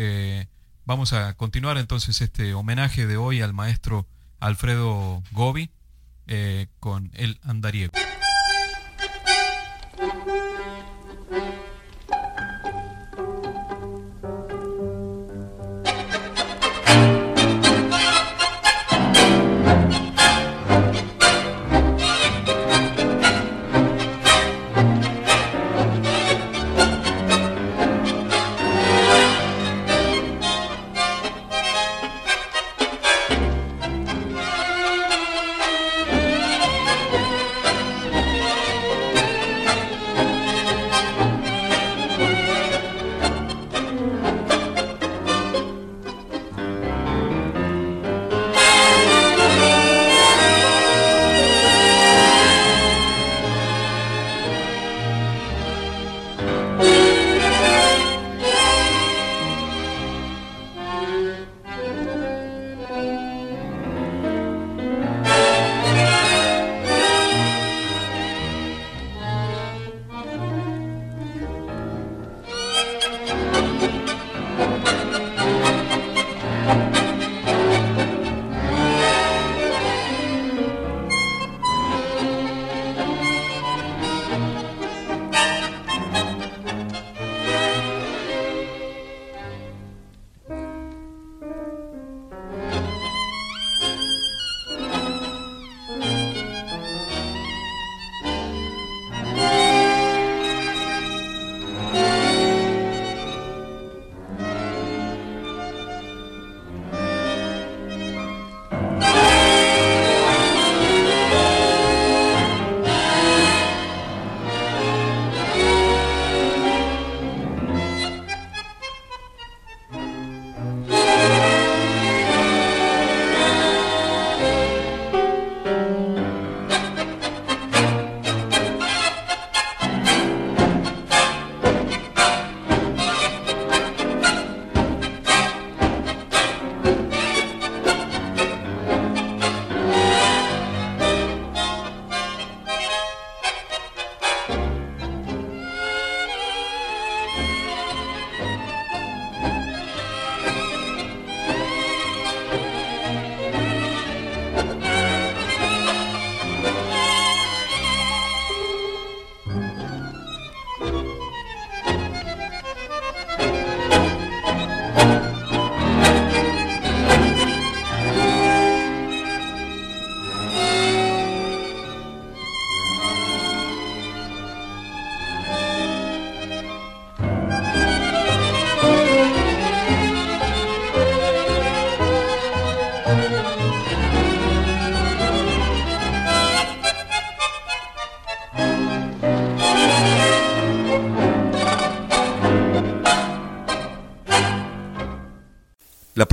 Eh, 0.00 0.46
vamos 0.84 1.12
a 1.12 1.34
continuar 1.34 1.76
entonces 1.76 2.20
este 2.20 2.54
homenaje 2.54 3.08
de 3.08 3.16
hoy 3.16 3.40
al 3.40 3.52
maestro 3.52 4.06
Alfredo 4.38 5.24
Gobi 5.32 5.70
eh, 6.28 6.68
con 6.78 7.10
el 7.14 7.40
andariego. 7.42 7.92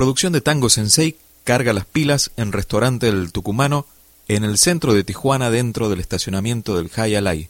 Producción 0.06 0.34
de 0.34 0.42
Tango 0.42 0.70
Sensei 0.70 1.18
carga 1.44 1.74
las 1.74 1.86
pilas 1.86 2.30
en 2.38 2.52
Restaurante 2.52 3.08
del 3.08 3.32
Tucumano, 3.32 3.88
en 4.28 4.44
el 4.44 4.60
centro 4.60 4.94
de 4.94 5.04
Tijuana, 5.04 5.50
dentro 5.50 5.90
del 5.90 6.00
estacionamiento 6.00 6.78
del 6.78 6.92
Alay, 6.96 7.50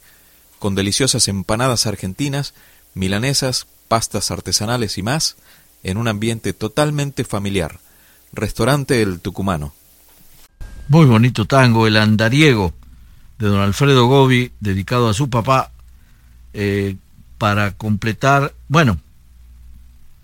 con 0.58 0.74
deliciosas 0.74 1.28
empanadas 1.28 1.86
argentinas, 1.86 2.54
milanesas, 2.94 3.68
pastas 3.90 4.32
artesanales 4.32 4.98
y 4.98 5.04
más, 5.04 5.36
en 5.84 5.98
un 5.98 6.08
ambiente 6.08 6.54
totalmente 6.54 7.26
familiar. 7.26 7.82
Restaurante 8.32 9.02
El 9.02 9.20
Tucumano. 9.20 9.74
Muy 10.88 11.08
bonito 11.08 11.44
tango, 11.44 11.88
El 11.88 11.98
Andariego, 11.98 12.74
de 13.38 13.48
don 13.48 13.60
Alfredo 13.60 14.06
Gobi, 14.06 14.54
dedicado 14.62 15.10
a 15.10 15.14
su 15.14 15.30
papá, 15.30 15.74
eh, 16.54 16.96
para 17.38 17.76
completar, 17.76 18.54
bueno, 18.70 19.02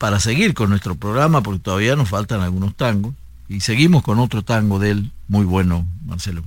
para 0.02 0.20
seguir 0.20 0.56
con 0.56 0.72
nuestro 0.72 0.95
programa, 0.95 1.43
porque 1.43 1.60
todavía 1.60 1.95
nos 1.95 2.10
faltan 2.10 2.41
algunos 2.41 2.76
tangos, 2.76 3.14
y 3.47 3.60
seguimos 3.60 4.02
con 4.02 4.18
otro 4.18 4.41
tango 4.41 4.80
de 4.80 4.89
él, 4.89 5.12
muy 5.28 5.45
bueno, 5.45 5.86
Marcelo. 6.08 6.41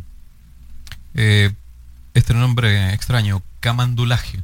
Eh, 1.14 1.52
este 2.14 2.34
nombre 2.34 2.92
extraño, 2.92 3.42
Camandulaje. 3.60 4.42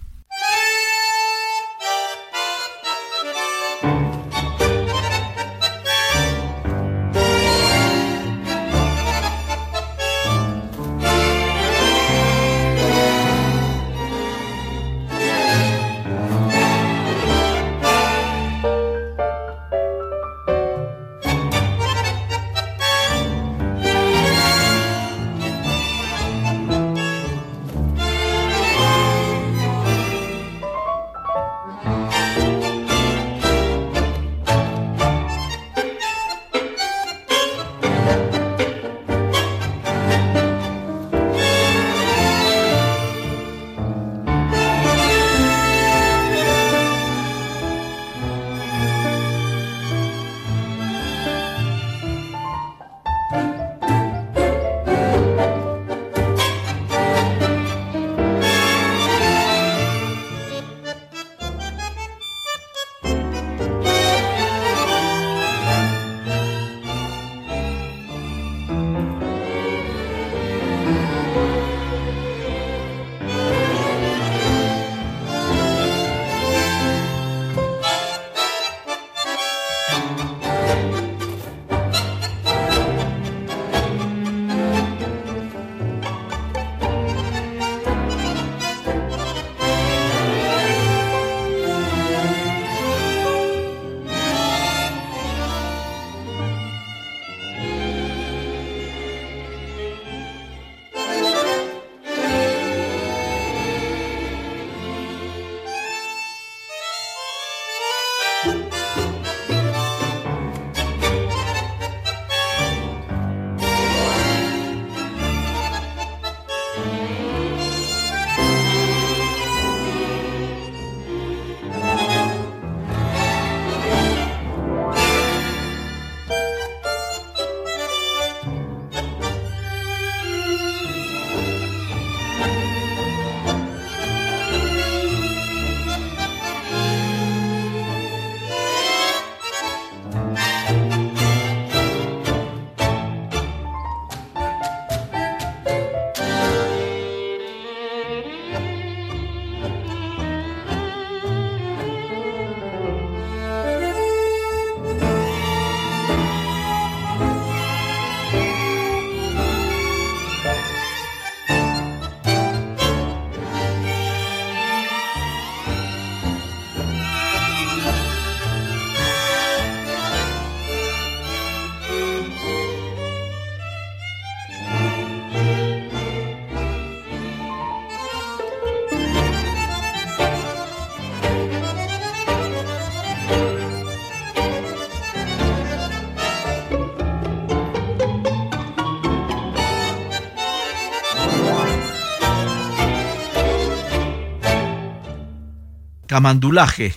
Camandulaje, 196.21 196.95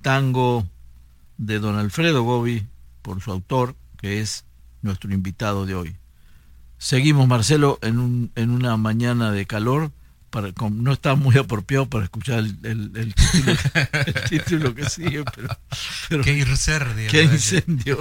tango 0.00 0.66
de 1.36 1.58
don 1.58 1.76
Alfredo 1.76 2.22
Gobi, 2.22 2.66
por 3.02 3.20
su 3.20 3.30
autor, 3.30 3.76
que 3.98 4.20
es 4.20 4.46
nuestro 4.80 5.12
invitado 5.12 5.66
de 5.66 5.74
hoy. 5.74 5.96
Seguimos, 6.78 7.28
Marcelo, 7.28 7.78
en, 7.82 7.98
un, 7.98 8.32
en 8.36 8.48
una 8.48 8.78
mañana 8.78 9.32
de 9.32 9.44
calor. 9.44 9.92
Para, 10.30 10.48
no 10.70 10.94
está 10.94 11.14
muy 11.14 11.36
apropiado 11.36 11.90
para 11.90 12.04
escuchar 12.04 12.38
el, 12.38 12.62
título, 14.30 14.74
que 14.74 14.88
sigue, 14.88 15.24
pero... 16.08 16.24
qué 16.24 16.38
incendio. 16.38 17.10
Qué 17.10 17.24
incendio. 17.24 17.98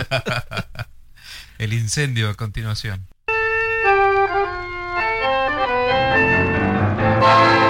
el 1.58 1.74
incendio 1.74 2.30
a 2.30 2.36
continuación. 2.36 3.06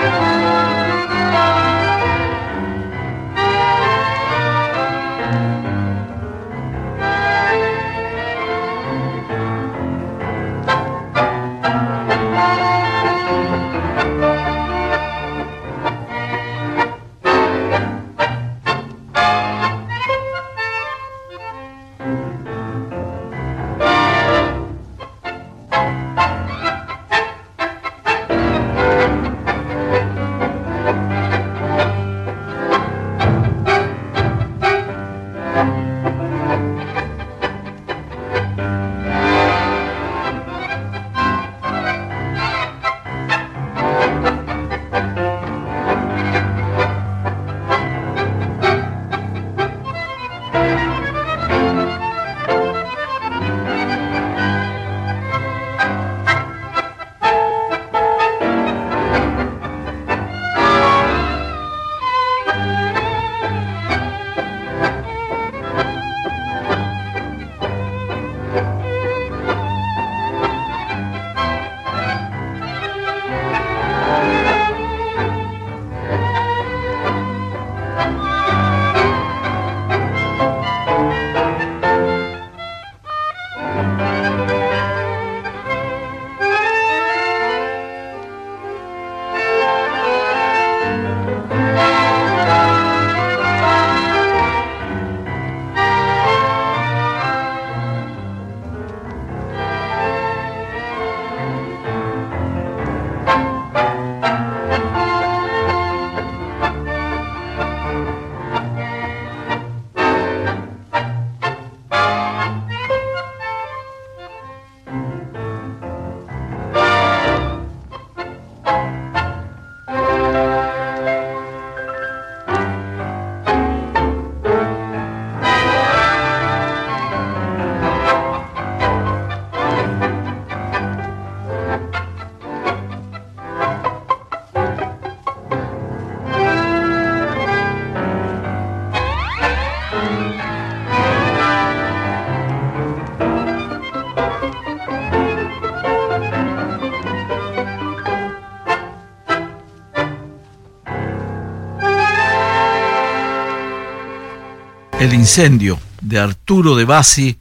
El 155.00 155.14
incendio 155.14 155.80
de 156.02 156.18
Arturo 156.18 156.76
de 156.76 156.84
Bassi 156.84 157.38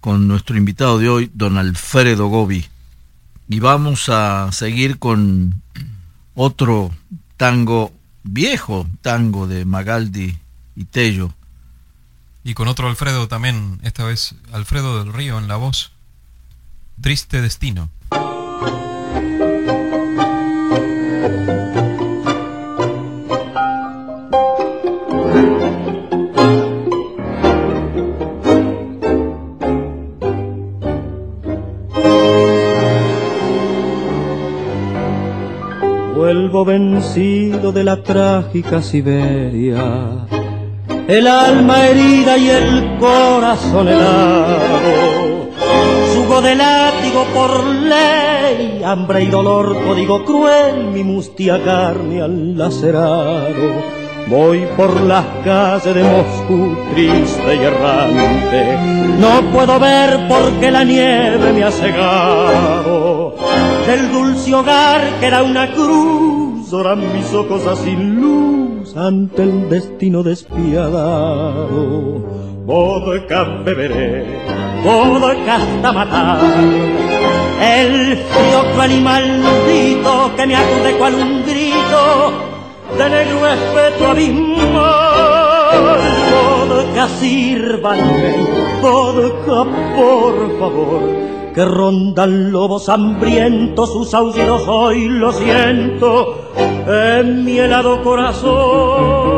con 0.00 0.28
nuestro 0.28 0.56
invitado 0.56 0.96
de 0.98 1.08
hoy, 1.08 1.30
don 1.34 1.58
Alfredo 1.58 2.28
Gobi. 2.28 2.64
Y 3.48 3.58
vamos 3.58 4.08
a 4.08 4.52
seguir 4.52 5.00
con 5.00 5.60
otro 6.34 6.92
tango 7.36 7.92
viejo, 8.22 8.86
tango 9.00 9.48
de 9.48 9.64
Magaldi 9.64 10.38
y 10.76 10.84
Tello. 10.84 11.34
Y 12.44 12.54
con 12.54 12.68
otro 12.68 12.88
Alfredo 12.88 13.26
también, 13.26 13.80
esta 13.82 14.04
vez 14.04 14.36
Alfredo 14.52 15.02
del 15.02 15.12
Río 15.12 15.38
en 15.38 15.48
la 15.48 15.56
voz. 15.56 15.90
Triste 17.00 17.42
destino. 17.42 17.90
Vencido 36.52 37.72
de 37.72 37.82
la 37.82 38.02
trágica 38.02 38.82
Siberia, 38.82 40.26
el 41.08 41.26
alma 41.26 41.88
herida 41.88 42.36
y 42.36 42.50
el 42.50 42.98
corazón 43.00 43.88
helado. 43.88 45.48
Subo 46.12 46.42
de 46.42 46.54
látigo 46.54 47.24
por 47.34 47.64
ley, 47.64 48.82
hambre 48.84 49.24
y 49.24 49.26
dolor, 49.28 49.76
código 49.82 50.24
cruel, 50.26 50.88
mi 50.92 51.02
mustia 51.02 51.60
carne 51.64 52.20
al 52.20 52.56
lacerado. 52.56 54.02
Voy 54.28 54.66
por 54.76 55.00
las 55.00 55.24
calles 55.44 55.94
de 55.94 56.04
Moscú 56.04 56.76
triste 56.94 57.56
y 57.56 57.64
errante, 57.64 58.78
no 59.18 59.40
puedo 59.52 59.80
ver 59.80 60.28
porque 60.28 60.70
la 60.70 60.84
nieve 60.84 61.52
me 61.52 61.64
ha 61.64 61.70
cegado. 61.70 63.34
Del 63.86 64.12
dulce 64.12 64.54
hogar 64.54 65.00
que 65.18 65.26
era 65.26 65.42
una 65.42 65.72
cruz, 65.72 66.41
lloran 66.72 67.00
mis 67.12 67.32
ojos 67.34 67.66
así 67.66 67.94
luz 67.94 68.96
ante 68.96 69.42
el 69.42 69.68
destino 69.68 70.22
despiadado. 70.22 71.68
Vodka 72.64 73.44
beberé, 73.62 74.24
vodka 74.82 75.56
hasta 75.56 75.92
matar. 75.92 76.40
El 77.60 78.16
frío 78.16 78.60
cruel 78.72 78.92
y 78.92 79.00
maldito 79.00 80.30
que 80.34 80.46
me 80.46 80.56
acude 80.56 80.96
cual 80.98 81.14
un 81.14 81.42
grito 81.42 82.32
de 82.96 83.10
negro 83.10 83.46
espeto 83.48 84.06
abismal. 84.08 84.92
Vodka 86.68 87.06
sírvanme, 87.20 88.34
vodka 88.80 89.58
por 89.94 90.34
favor, 90.58 91.02
que 91.54 91.64
rondan 91.64 92.50
lobos 92.50 92.88
hambrientos, 92.88 93.92
sus 93.92 94.14
aullidos 94.14 94.62
hoy 94.66 95.08
lo 95.08 95.32
siento 95.32 96.40
en 96.86 97.44
mi 97.44 97.58
helado 97.58 98.02
corazón. 98.02 99.31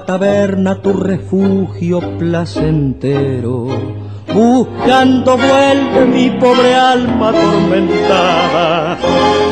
Taberna 0.00 0.82
tu 0.82 0.92
refugio 0.92 2.00
placentero. 2.18 3.68
Buscando 4.32 5.36
vuelve 5.36 6.06
mi 6.06 6.30
pobre 6.40 6.74
alma 6.74 7.28
atormentada 7.28 8.98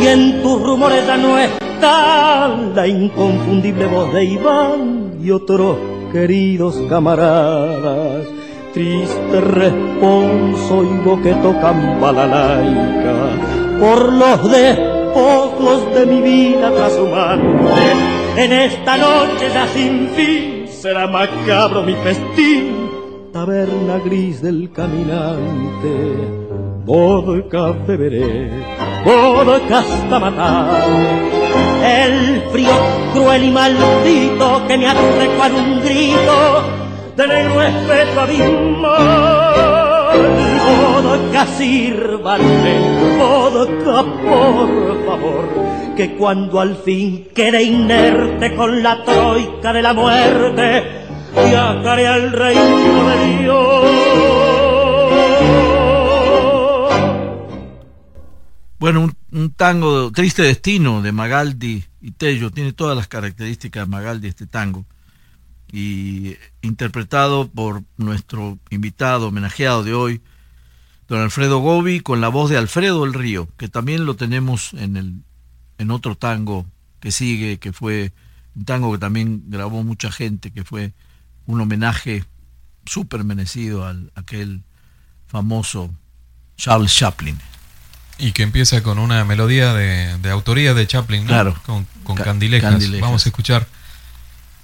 y 0.01 0.07
en 0.07 0.43
tus 0.43 0.61
rumores 0.62 1.07
ya 1.07 1.16
no 1.16 1.38
está 1.38 2.49
la 2.74 2.86
inconfundible 2.88 3.86
voz 3.86 4.12
de 4.12 4.24
Iván 4.24 5.18
y 5.22 5.30
otros 5.30 5.76
queridos 6.12 6.76
camaradas. 6.88 8.26
Triste 8.72 9.40
responso 9.40 10.82
y 10.82 11.22
que 11.22 11.34
tocan 11.34 12.01
balalaica 12.01 13.14
por 13.78 14.12
los 14.12 14.51
despojos 14.51 15.95
de 15.95 16.07
mi 16.07 16.22
vida 16.22 16.70
trashumante 16.70 18.22
en 18.37 18.53
esta 18.53 18.97
noche 18.97 19.51
ya 19.53 19.66
sin 19.68 20.09
fin 20.11 20.66
será 20.68 21.07
macabro 21.07 21.83
mi 21.83 21.95
festín, 21.95 22.91
taberna 23.33 23.99
gris 24.05 24.43
del 24.43 24.70
caminante. 24.72 25.95
Vodka 26.85 27.70
beberé, 27.87 28.51
vodka 29.05 29.78
hasta 29.78 30.18
matar. 30.18 30.83
El 31.85 32.43
frío 32.51 32.76
cruel 33.12 33.45
y 33.45 33.51
maldito 33.51 34.66
que 34.66 34.78
me 34.78 34.89
aturre 34.89 35.28
cual 35.37 35.55
un 35.55 35.80
grito 35.80 36.62
de 37.16 37.26
negro 37.28 37.61
abismal. 38.20 39.41
Vodka 40.62 41.46
sírvanme, 41.58 42.74
vodka 43.18 44.02
por 44.22 45.06
favor 45.06 45.72
que 45.96 46.16
cuando 46.16 46.60
al 46.60 46.76
fin 46.76 47.28
quede 47.34 47.62
inerte 47.62 48.54
con 48.54 48.82
la 48.82 49.04
troika 49.04 49.72
de 49.72 49.82
la 49.82 49.92
muerte, 49.92 51.06
viajaré 51.34 52.06
al 52.06 52.32
reino 52.32 53.08
de 53.08 53.38
Dios. 53.38 54.22
Bueno, 58.78 59.12
un, 59.30 59.50
tango 59.52 60.10
Triste 60.10 60.42
Destino 60.42 61.02
de 61.02 61.12
Magaldi 61.12 61.84
y 62.00 62.10
Tello, 62.12 62.50
tiene 62.50 62.72
todas 62.72 62.96
las 62.96 63.06
características 63.06 63.86
de 63.86 63.90
Magaldi 63.90 64.28
este 64.28 64.46
tango, 64.46 64.84
y 65.70 66.36
interpretado 66.62 67.48
por 67.48 67.82
nuestro 67.96 68.58
invitado 68.70 69.28
homenajeado 69.28 69.84
de 69.84 69.94
hoy, 69.94 70.20
don 71.12 71.20
Alfredo 71.20 71.58
Gobi, 71.58 72.00
con 72.00 72.22
la 72.22 72.28
voz 72.28 72.48
de 72.48 72.56
Alfredo 72.56 73.04
del 73.04 73.12
Río, 73.12 73.46
que 73.58 73.68
también 73.68 74.06
lo 74.06 74.16
tenemos 74.16 74.72
en 74.72 74.96
el 74.96 75.14
en 75.76 75.90
otro 75.90 76.16
tango 76.16 76.64
que 77.00 77.12
sigue, 77.12 77.58
que 77.58 77.74
fue 77.74 78.12
un 78.54 78.64
tango 78.64 78.92
que 78.92 78.98
también 78.98 79.42
grabó 79.48 79.82
mucha 79.82 80.10
gente, 80.10 80.52
que 80.52 80.64
fue 80.64 80.94
un 81.44 81.60
homenaje 81.60 82.24
súper 82.86 83.24
merecido 83.24 83.84
a 83.84 83.94
aquel 84.14 84.62
famoso 85.26 85.90
Charles 86.56 86.96
Chaplin. 86.96 87.38
Y 88.16 88.32
que 88.32 88.42
empieza 88.42 88.82
con 88.82 88.98
una 88.98 89.22
melodía 89.26 89.74
de, 89.74 90.30
autoría 90.30 90.72
de 90.72 90.86
Chaplin, 90.86 91.26
claro, 91.26 91.60
con, 91.66 91.86
con 92.04 92.16
candilejas. 92.16 92.90
Vamos 93.00 93.26
a 93.26 93.28
escuchar 93.28 93.66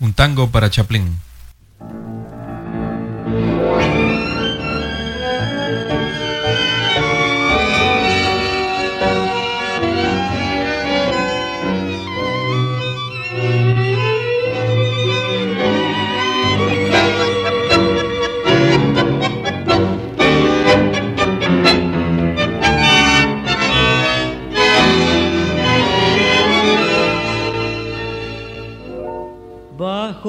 un 0.01 0.15
tango 0.15 0.51
para 0.51 0.71
Chaplin. 0.71 1.19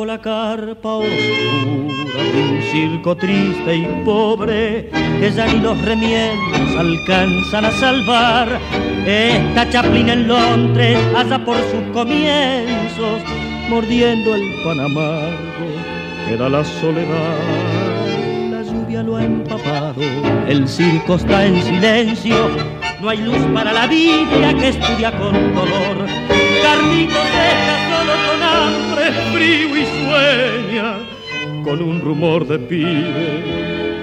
La 0.10 0.18
carpa 0.20 0.96
oscura 0.96 2.24
de 2.34 2.42
un 2.42 2.62
circo 2.72 3.16
triste 3.16 3.76
y 3.76 3.86
pobre 4.04 4.90
que 5.20 5.32
ya 5.32 5.46
ni 5.46 5.60
los 5.60 5.80
remiedos 5.86 6.76
alcanzan 6.76 7.66
a 7.66 7.72
salvar. 7.72 8.60
Esta 9.06 9.70
Chaplin 9.70 10.10
en 10.10 10.28
Londres, 10.28 10.98
allá 11.16 11.38
por 11.46 11.58
sus 11.58 11.84
comienzos, 11.94 13.22
mordiendo 13.70 14.34
el 14.34 14.42
pan 14.64 14.80
amargo, 14.80 15.68
queda 16.28 16.50
la 16.50 16.64
soledad. 16.64 17.38
La 18.50 18.64
lluvia 18.64 19.04
lo 19.04 19.16
ha 19.16 19.24
empapado, 19.24 20.02
el 20.48 20.68
circo 20.68 21.18
está 21.18 21.46
en 21.46 21.62
silencio 21.62 22.79
no 23.02 23.10
hay 23.10 23.18
luz 23.18 23.40
para 23.54 23.72
la 23.72 23.88
vida 23.88 24.54
que 24.54 24.70
estudia 24.70 25.12
con 25.18 25.34
dolor. 25.54 26.06
Carlitos 26.62 27.24
deja 27.24 27.76
solo 27.90 28.14
con 28.28 28.44
hambre, 28.44 29.12
frío 29.34 29.78
y 29.78 29.86
sueña, 29.86 30.98
con 31.64 31.82
un 31.82 32.02
rumor 32.02 32.46
de 32.48 32.60
pibe 32.60 33.60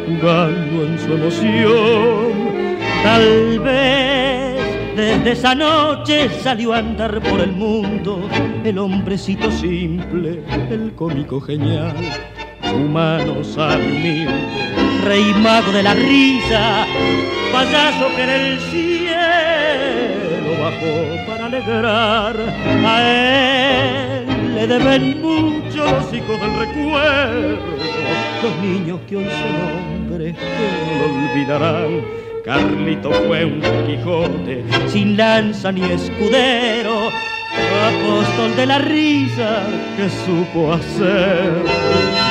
jugando 0.06 0.86
en 0.86 0.98
su 0.98 1.12
emoción. 1.12 2.56
Tal 3.02 3.60
vez 3.60 4.56
desde 4.96 5.32
esa 5.32 5.54
noche 5.54 6.30
salió 6.42 6.72
a 6.72 6.78
andar 6.78 7.20
por 7.20 7.40
el 7.40 7.52
mundo 7.52 8.26
el 8.64 8.78
hombrecito 8.78 9.50
simple, 9.50 10.42
el 10.70 10.92
cómico 10.94 11.40
genial, 11.40 11.94
humano, 12.74 13.44
sabio, 13.44 13.86
humilde, 13.86 14.85
rey 15.06 15.32
mago 15.34 15.70
de 15.72 15.82
la 15.82 15.94
risa, 15.94 16.86
payaso 17.52 18.08
que 18.16 18.22
en 18.22 18.30
el 18.30 18.60
cielo 18.70 20.50
bajó 20.60 21.26
para 21.26 21.46
alegrar 21.46 22.36
a 22.84 23.02
él. 23.02 24.54
Le 24.54 24.66
deben 24.66 25.20
mucho 25.22 25.84
los 25.84 26.12
hijos 26.12 26.40
del 26.40 26.58
recuerdo, 26.58 27.76
los 28.42 28.56
niños 28.62 29.00
que 29.08 29.16
hoy 29.16 29.26
son 29.26 29.54
hombres 29.68 30.34
que 30.34 30.98
lo 30.98 31.04
olvidarán. 31.14 31.92
Carlito 32.44 33.10
fue 33.26 33.44
un 33.44 33.60
Quijote 33.86 34.64
sin 34.88 35.16
lanza 35.16 35.70
ni 35.72 35.82
escudero, 35.82 37.10
apóstol 37.90 38.56
de 38.56 38.66
la 38.66 38.78
risa 38.78 39.66
que 39.96 40.08
supo 40.08 40.72
hacer. 40.72 42.25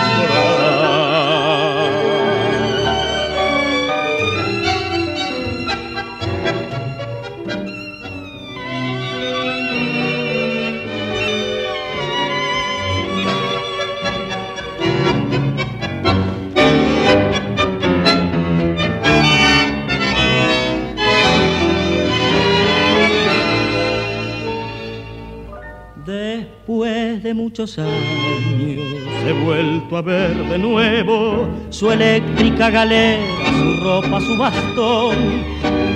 De 27.25 27.33
muchos 27.33 27.79
años 27.79 28.85
he 29.27 29.33
vuelto 29.43 29.97
a 29.97 30.03
ver 30.03 30.35
de 30.47 30.59
nuevo 30.59 31.49
su 31.71 31.91
eléctrica 31.91 32.69
galera, 32.69 33.47
su 33.47 33.83
ropa, 33.83 34.21
su 34.21 34.37
bastón, 34.37 35.15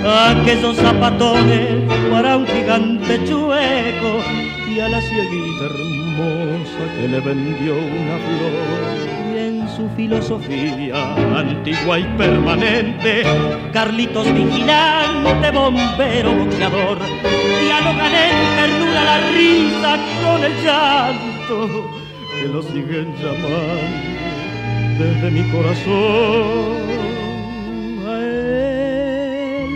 aquellos 0.04 0.76
zapatones 0.76 1.84
para 2.10 2.36
un 2.36 2.48
gigante 2.48 3.24
chueco 3.24 4.12
y 4.68 4.80
a 4.80 4.88
la 4.88 5.00
cieguita 5.00 5.66
hermosa 5.66 6.94
que 6.96 7.06
le 7.06 7.20
vendió 7.20 7.74
una 7.74 8.18
flor. 8.26 9.32
Y 9.32 9.38
en 9.38 9.68
su 9.68 9.88
filosofía 9.90 11.14
antigua 11.38 12.00
y 12.00 12.04
permanente, 12.18 13.22
Carlitos 13.72 14.26
vigilante, 14.34 15.52
bombero, 15.52 16.34
boxeador, 16.34 16.98
dialogan 17.62 18.79
la 18.92 19.30
risa 19.30 19.98
con 20.22 20.44
el 20.44 20.52
llanto 20.64 21.90
que 22.40 22.48
lo 22.48 22.62
siguen 22.62 23.14
llamando 23.16 24.18
desde 24.98 25.30
mi 25.30 25.42
corazón. 25.50 26.90
A 28.06 28.18
él 28.18 29.70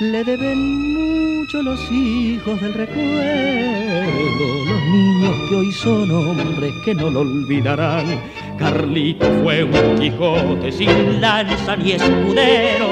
le 0.00 0.24
deben 0.24 0.94
mucho 0.94 1.62
los 1.62 1.80
hijos 1.90 2.60
del 2.60 2.74
recuerdo, 2.74 4.64
los 4.66 4.82
niños 4.82 5.36
que 5.48 5.54
hoy 5.56 5.72
son 5.72 6.10
hombres 6.10 6.72
que 6.84 6.94
no 6.94 7.08
lo 7.10 7.20
olvidarán. 7.20 8.20
Carlito 8.58 9.26
fue 9.42 9.64
un 9.64 9.98
Quijote 9.98 10.70
sin 10.72 11.20
lanza 11.20 11.76
ni 11.76 11.92
escudero, 11.92 12.88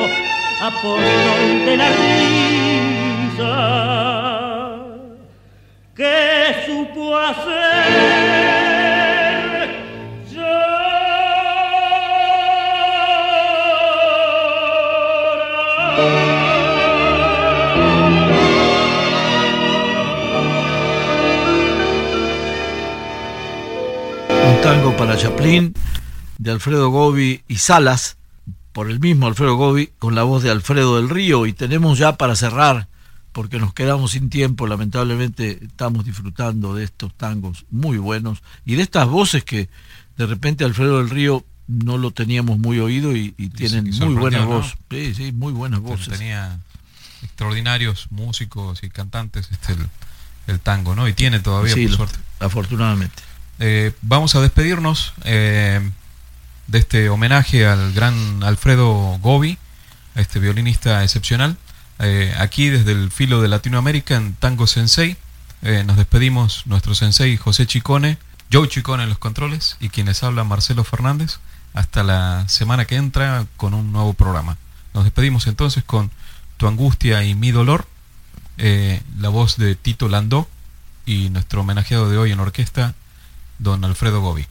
apóstol 0.61 1.65
de 1.67 1.77
la 1.77 1.89
risa 1.89 4.18
que 5.99 6.65
supo 6.65 7.19
hacer. 7.19 7.49
Un 24.47 24.61
tango 24.63 24.97
para 24.97 25.17
Chaplin 25.17 25.75
de 26.39 26.53
Alfredo 26.53 26.91
Gobi 26.91 27.43
y 27.49 27.57
Salas, 27.57 28.17
por 28.73 28.89
el 28.89 29.01
mismo 29.01 29.27
Alfredo 29.27 29.57
Gobi, 29.57 29.91
con 29.99 30.15
la 30.15 30.23
voz 30.23 30.45
de 30.45 30.53
Alfredo 30.53 30.95
del 30.95 31.09
Río. 31.09 31.47
Y 31.47 31.53
tenemos 31.53 31.99
ya 31.99 32.17
para 32.17 32.37
cerrar, 32.37 32.87
porque 33.39 33.61
nos 33.61 33.73
quedamos 33.73 34.11
sin 34.11 34.31
tiempo, 34.31 34.67
lamentablemente 34.67 35.61
estamos 35.63 36.05
disfrutando 36.05 36.75
de 36.75 36.83
estos 36.83 37.15
tangos 37.15 37.67
muy 37.71 37.97
buenos 37.97 38.43
y 38.65 38.75
de 38.75 38.83
estas 38.83 39.07
voces 39.07 39.45
que 39.45 39.69
de 40.17 40.27
repente 40.27 40.65
Alfredo 40.65 40.99
del 40.99 41.09
Río 41.09 41.45
no 41.69 41.99
lo 41.99 42.11
teníamos 42.11 42.59
muy 42.59 42.81
oído 42.81 43.15
y, 43.15 43.35
y 43.39 43.51
tienen 43.51 43.85
muy 43.97 44.33
¿no? 44.33 44.47
voces. 44.47 44.75
Sí, 44.91 45.15
sí, 45.15 45.31
muy 45.31 45.53
buenas 45.53 45.79
voces. 45.79 46.19
Tenía 46.19 46.59
extraordinarios 47.23 48.09
músicos 48.11 48.83
y 48.83 48.91
cantantes 48.91 49.49
este 49.53 49.75
el, 49.75 49.87
el 50.49 50.59
tango, 50.59 50.97
¿no? 50.97 51.07
Y 51.07 51.13
tiene 51.13 51.39
todavía, 51.39 51.75
Sí, 51.75 51.83
por 51.83 51.91
lo- 51.93 51.97
suerte. 51.99 52.19
afortunadamente. 52.41 53.23
Eh, 53.61 53.93
vamos 54.03 54.35
a 54.35 54.41
despedirnos 54.41 55.13
eh, 55.23 55.89
de 56.67 56.79
este 56.79 57.09
homenaje 57.09 57.67
al 57.69 57.93
gran 57.93 58.43
Alfredo 58.43 59.17
Gobi, 59.23 59.59
a 60.17 60.21
este 60.23 60.41
violinista 60.41 61.05
excepcional. 61.05 61.57
Eh, 62.01 62.35
aquí 62.39 62.69
desde 62.69 62.93
el 62.93 63.11
filo 63.11 63.43
de 63.43 63.49
Latinoamérica 63.49 64.17
en 64.17 64.35
Tango 64.35 64.67
Sensei. 64.67 65.17
eh, 65.63 65.83
nos 65.85 65.97
despedimos 65.97 66.67
nuestro 66.67 66.95
sensei 66.95 67.37
José 67.37 67.67
Chicone, 67.67 68.19
Joe 68.53 68.69
Chicone 68.69 69.03
en 69.03 69.09
los 69.09 69.19
controles 69.19 69.77
y 69.81 69.89
quienes 69.89 70.23
hablan 70.23 70.47
Marcelo 70.47 70.85
Fernández. 70.85 71.39
Hasta 71.75 72.03
la 72.03 72.49
semana 72.49 72.87
que 72.87 72.97
entra 72.97 73.47
con 73.57 73.75
un 73.75 73.93
nuevo 73.93 74.15
programa. 74.15 74.57
Nos 74.95 75.05
despedimos 75.05 75.47
entonces 75.47 75.85
con 75.85 76.11
Tu 76.57 76.67
angustia 76.67 77.25
y 77.25 77.35
mi 77.35 77.51
dolor, 77.51 77.87
eh, 78.57 79.03
la 79.19 79.29
voz 79.29 79.57
de 79.59 79.75
Tito 79.75 80.09
Landó 80.09 80.49
y 81.07 81.31
nuestro 81.31 81.61
homenajeado 81.61 82.09
de 82.11 82.19
hoy 82.19 82.33
en 82.33 82.41
orquesta, 82.41 82.95
don 83.59 83.85
Alfredo 83.85 84.21
Gobi. 84.21 84.47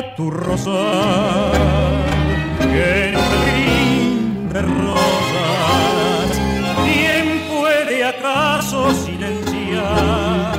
Tu 0.00 0.30
rosal 0.30 1.52
que 2.58 3.12
de 4.52 4.62
rosas. 4.62 6.30
¿Quién 6.84 7.42
puede 7.52 8.02
acaso 8.02 8.90
silenciar 8.94 10.56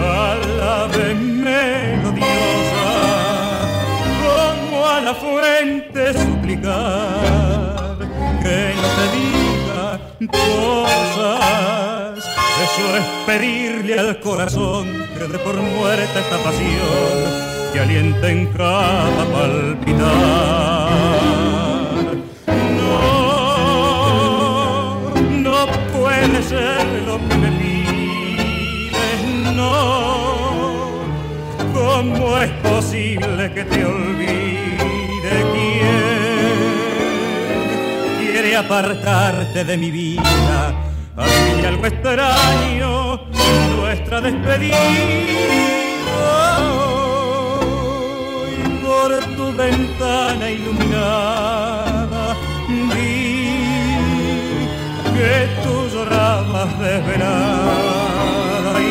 a 0.00 0.34
la 0.58 0.86
vez 0.88 1.16
melodiosa 1.16 2.86
como 4.24 4.86
a 4.86 5.00
la 5.02 5.14
fuente 5.14 6.12
suplicar 6.12 7.96
que 8.42 8.74
no 8.80 8.88
te 8.98 9.06
diga 9.16 10.00
cosas? 10.32 12.18
Eso 12.64 12.96
es 12.96 13.04
pedirle 13.24 14.00
al 14.00 14.18
corazón 14.18 15.06
que 15.16 15.24
de 15.28 15.38
por 15.38 15.54
muerte 15.54 16.18
esta 16.18 16.38
pasión 16.42 17.53
que 17.74 17.80
alienta 17.80 18.30
en 18.30 18.46
cada 18.52 19.24
palpitar. 19.32 20.04
No, 22.78 22.94
no 25.48 25.66
puede 25.92 26.42
ser 26.44 26.86
lo 27.04 27.18
que 27.28 27.34
me 27.34 27.50
pides, 27.60 29.22
no. 29.56 31.02
¿Cómo 31.74 32.38
es 32.38 32.52
posible 32.62 33.52
que 33.52 33.64
te 33.64 33.84
olvide 33.84 35.34
quién 35.52 36.70
quiere 38.20 38.56
apartarte 38.56 39.64
de 39.64 39.76
mi 39.76 39.90
vida? 39.90 40.72
mí 41.16 41.64
algo 41.66 41.86
extraño, 41.86 43.20
nuestra 43.76 44.20
despedida 44.20 45.64
por 49.04 49.20
tu 49.36 49.46
ventana 49.52 50.50
iluminada 50.50 52.24
vi 52.90 53.26
que 55.14 55.34
tú 55.62 55.74
llorabas 55.92 56.70
desvelada 56.78 58.72
y 58.80 58.82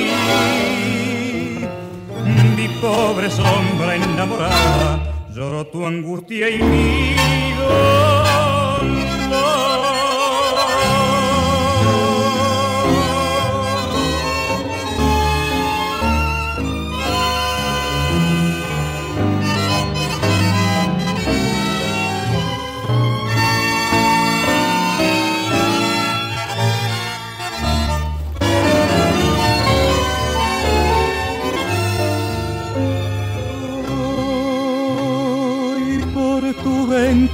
mi 2.57 2.67
pobre 2.79 3.27
sombra 3.31 3.95
enamorada 3.95 4.89
lloró 5.33 5.65
tu 5.65 5.85
angustia 5.85 6.49
y 6.49 6.61
mi 6.61 7.15
dolor. 7.57 8.83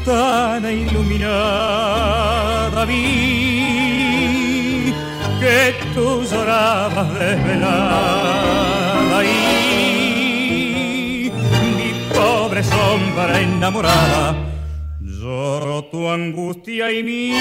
Ventana 0.10 0.72
iluminada 0.72 2.86
vi 2.86 2.96
que 5.40 5.76
tú 5.94 6.24
llorabas 6.24 7.14
desvelada 7.20 9.24
y 9.24 11.32
mi 11.78 11.92
pobre 12.14 12.64
sombra 12.64 13.40
enamorada 13.40 14.36
lloró 15.00 15.84
tu 15.86 16.10
angustia 16.10 16.92
y 16.92 17.04
mi. 17.04 17.36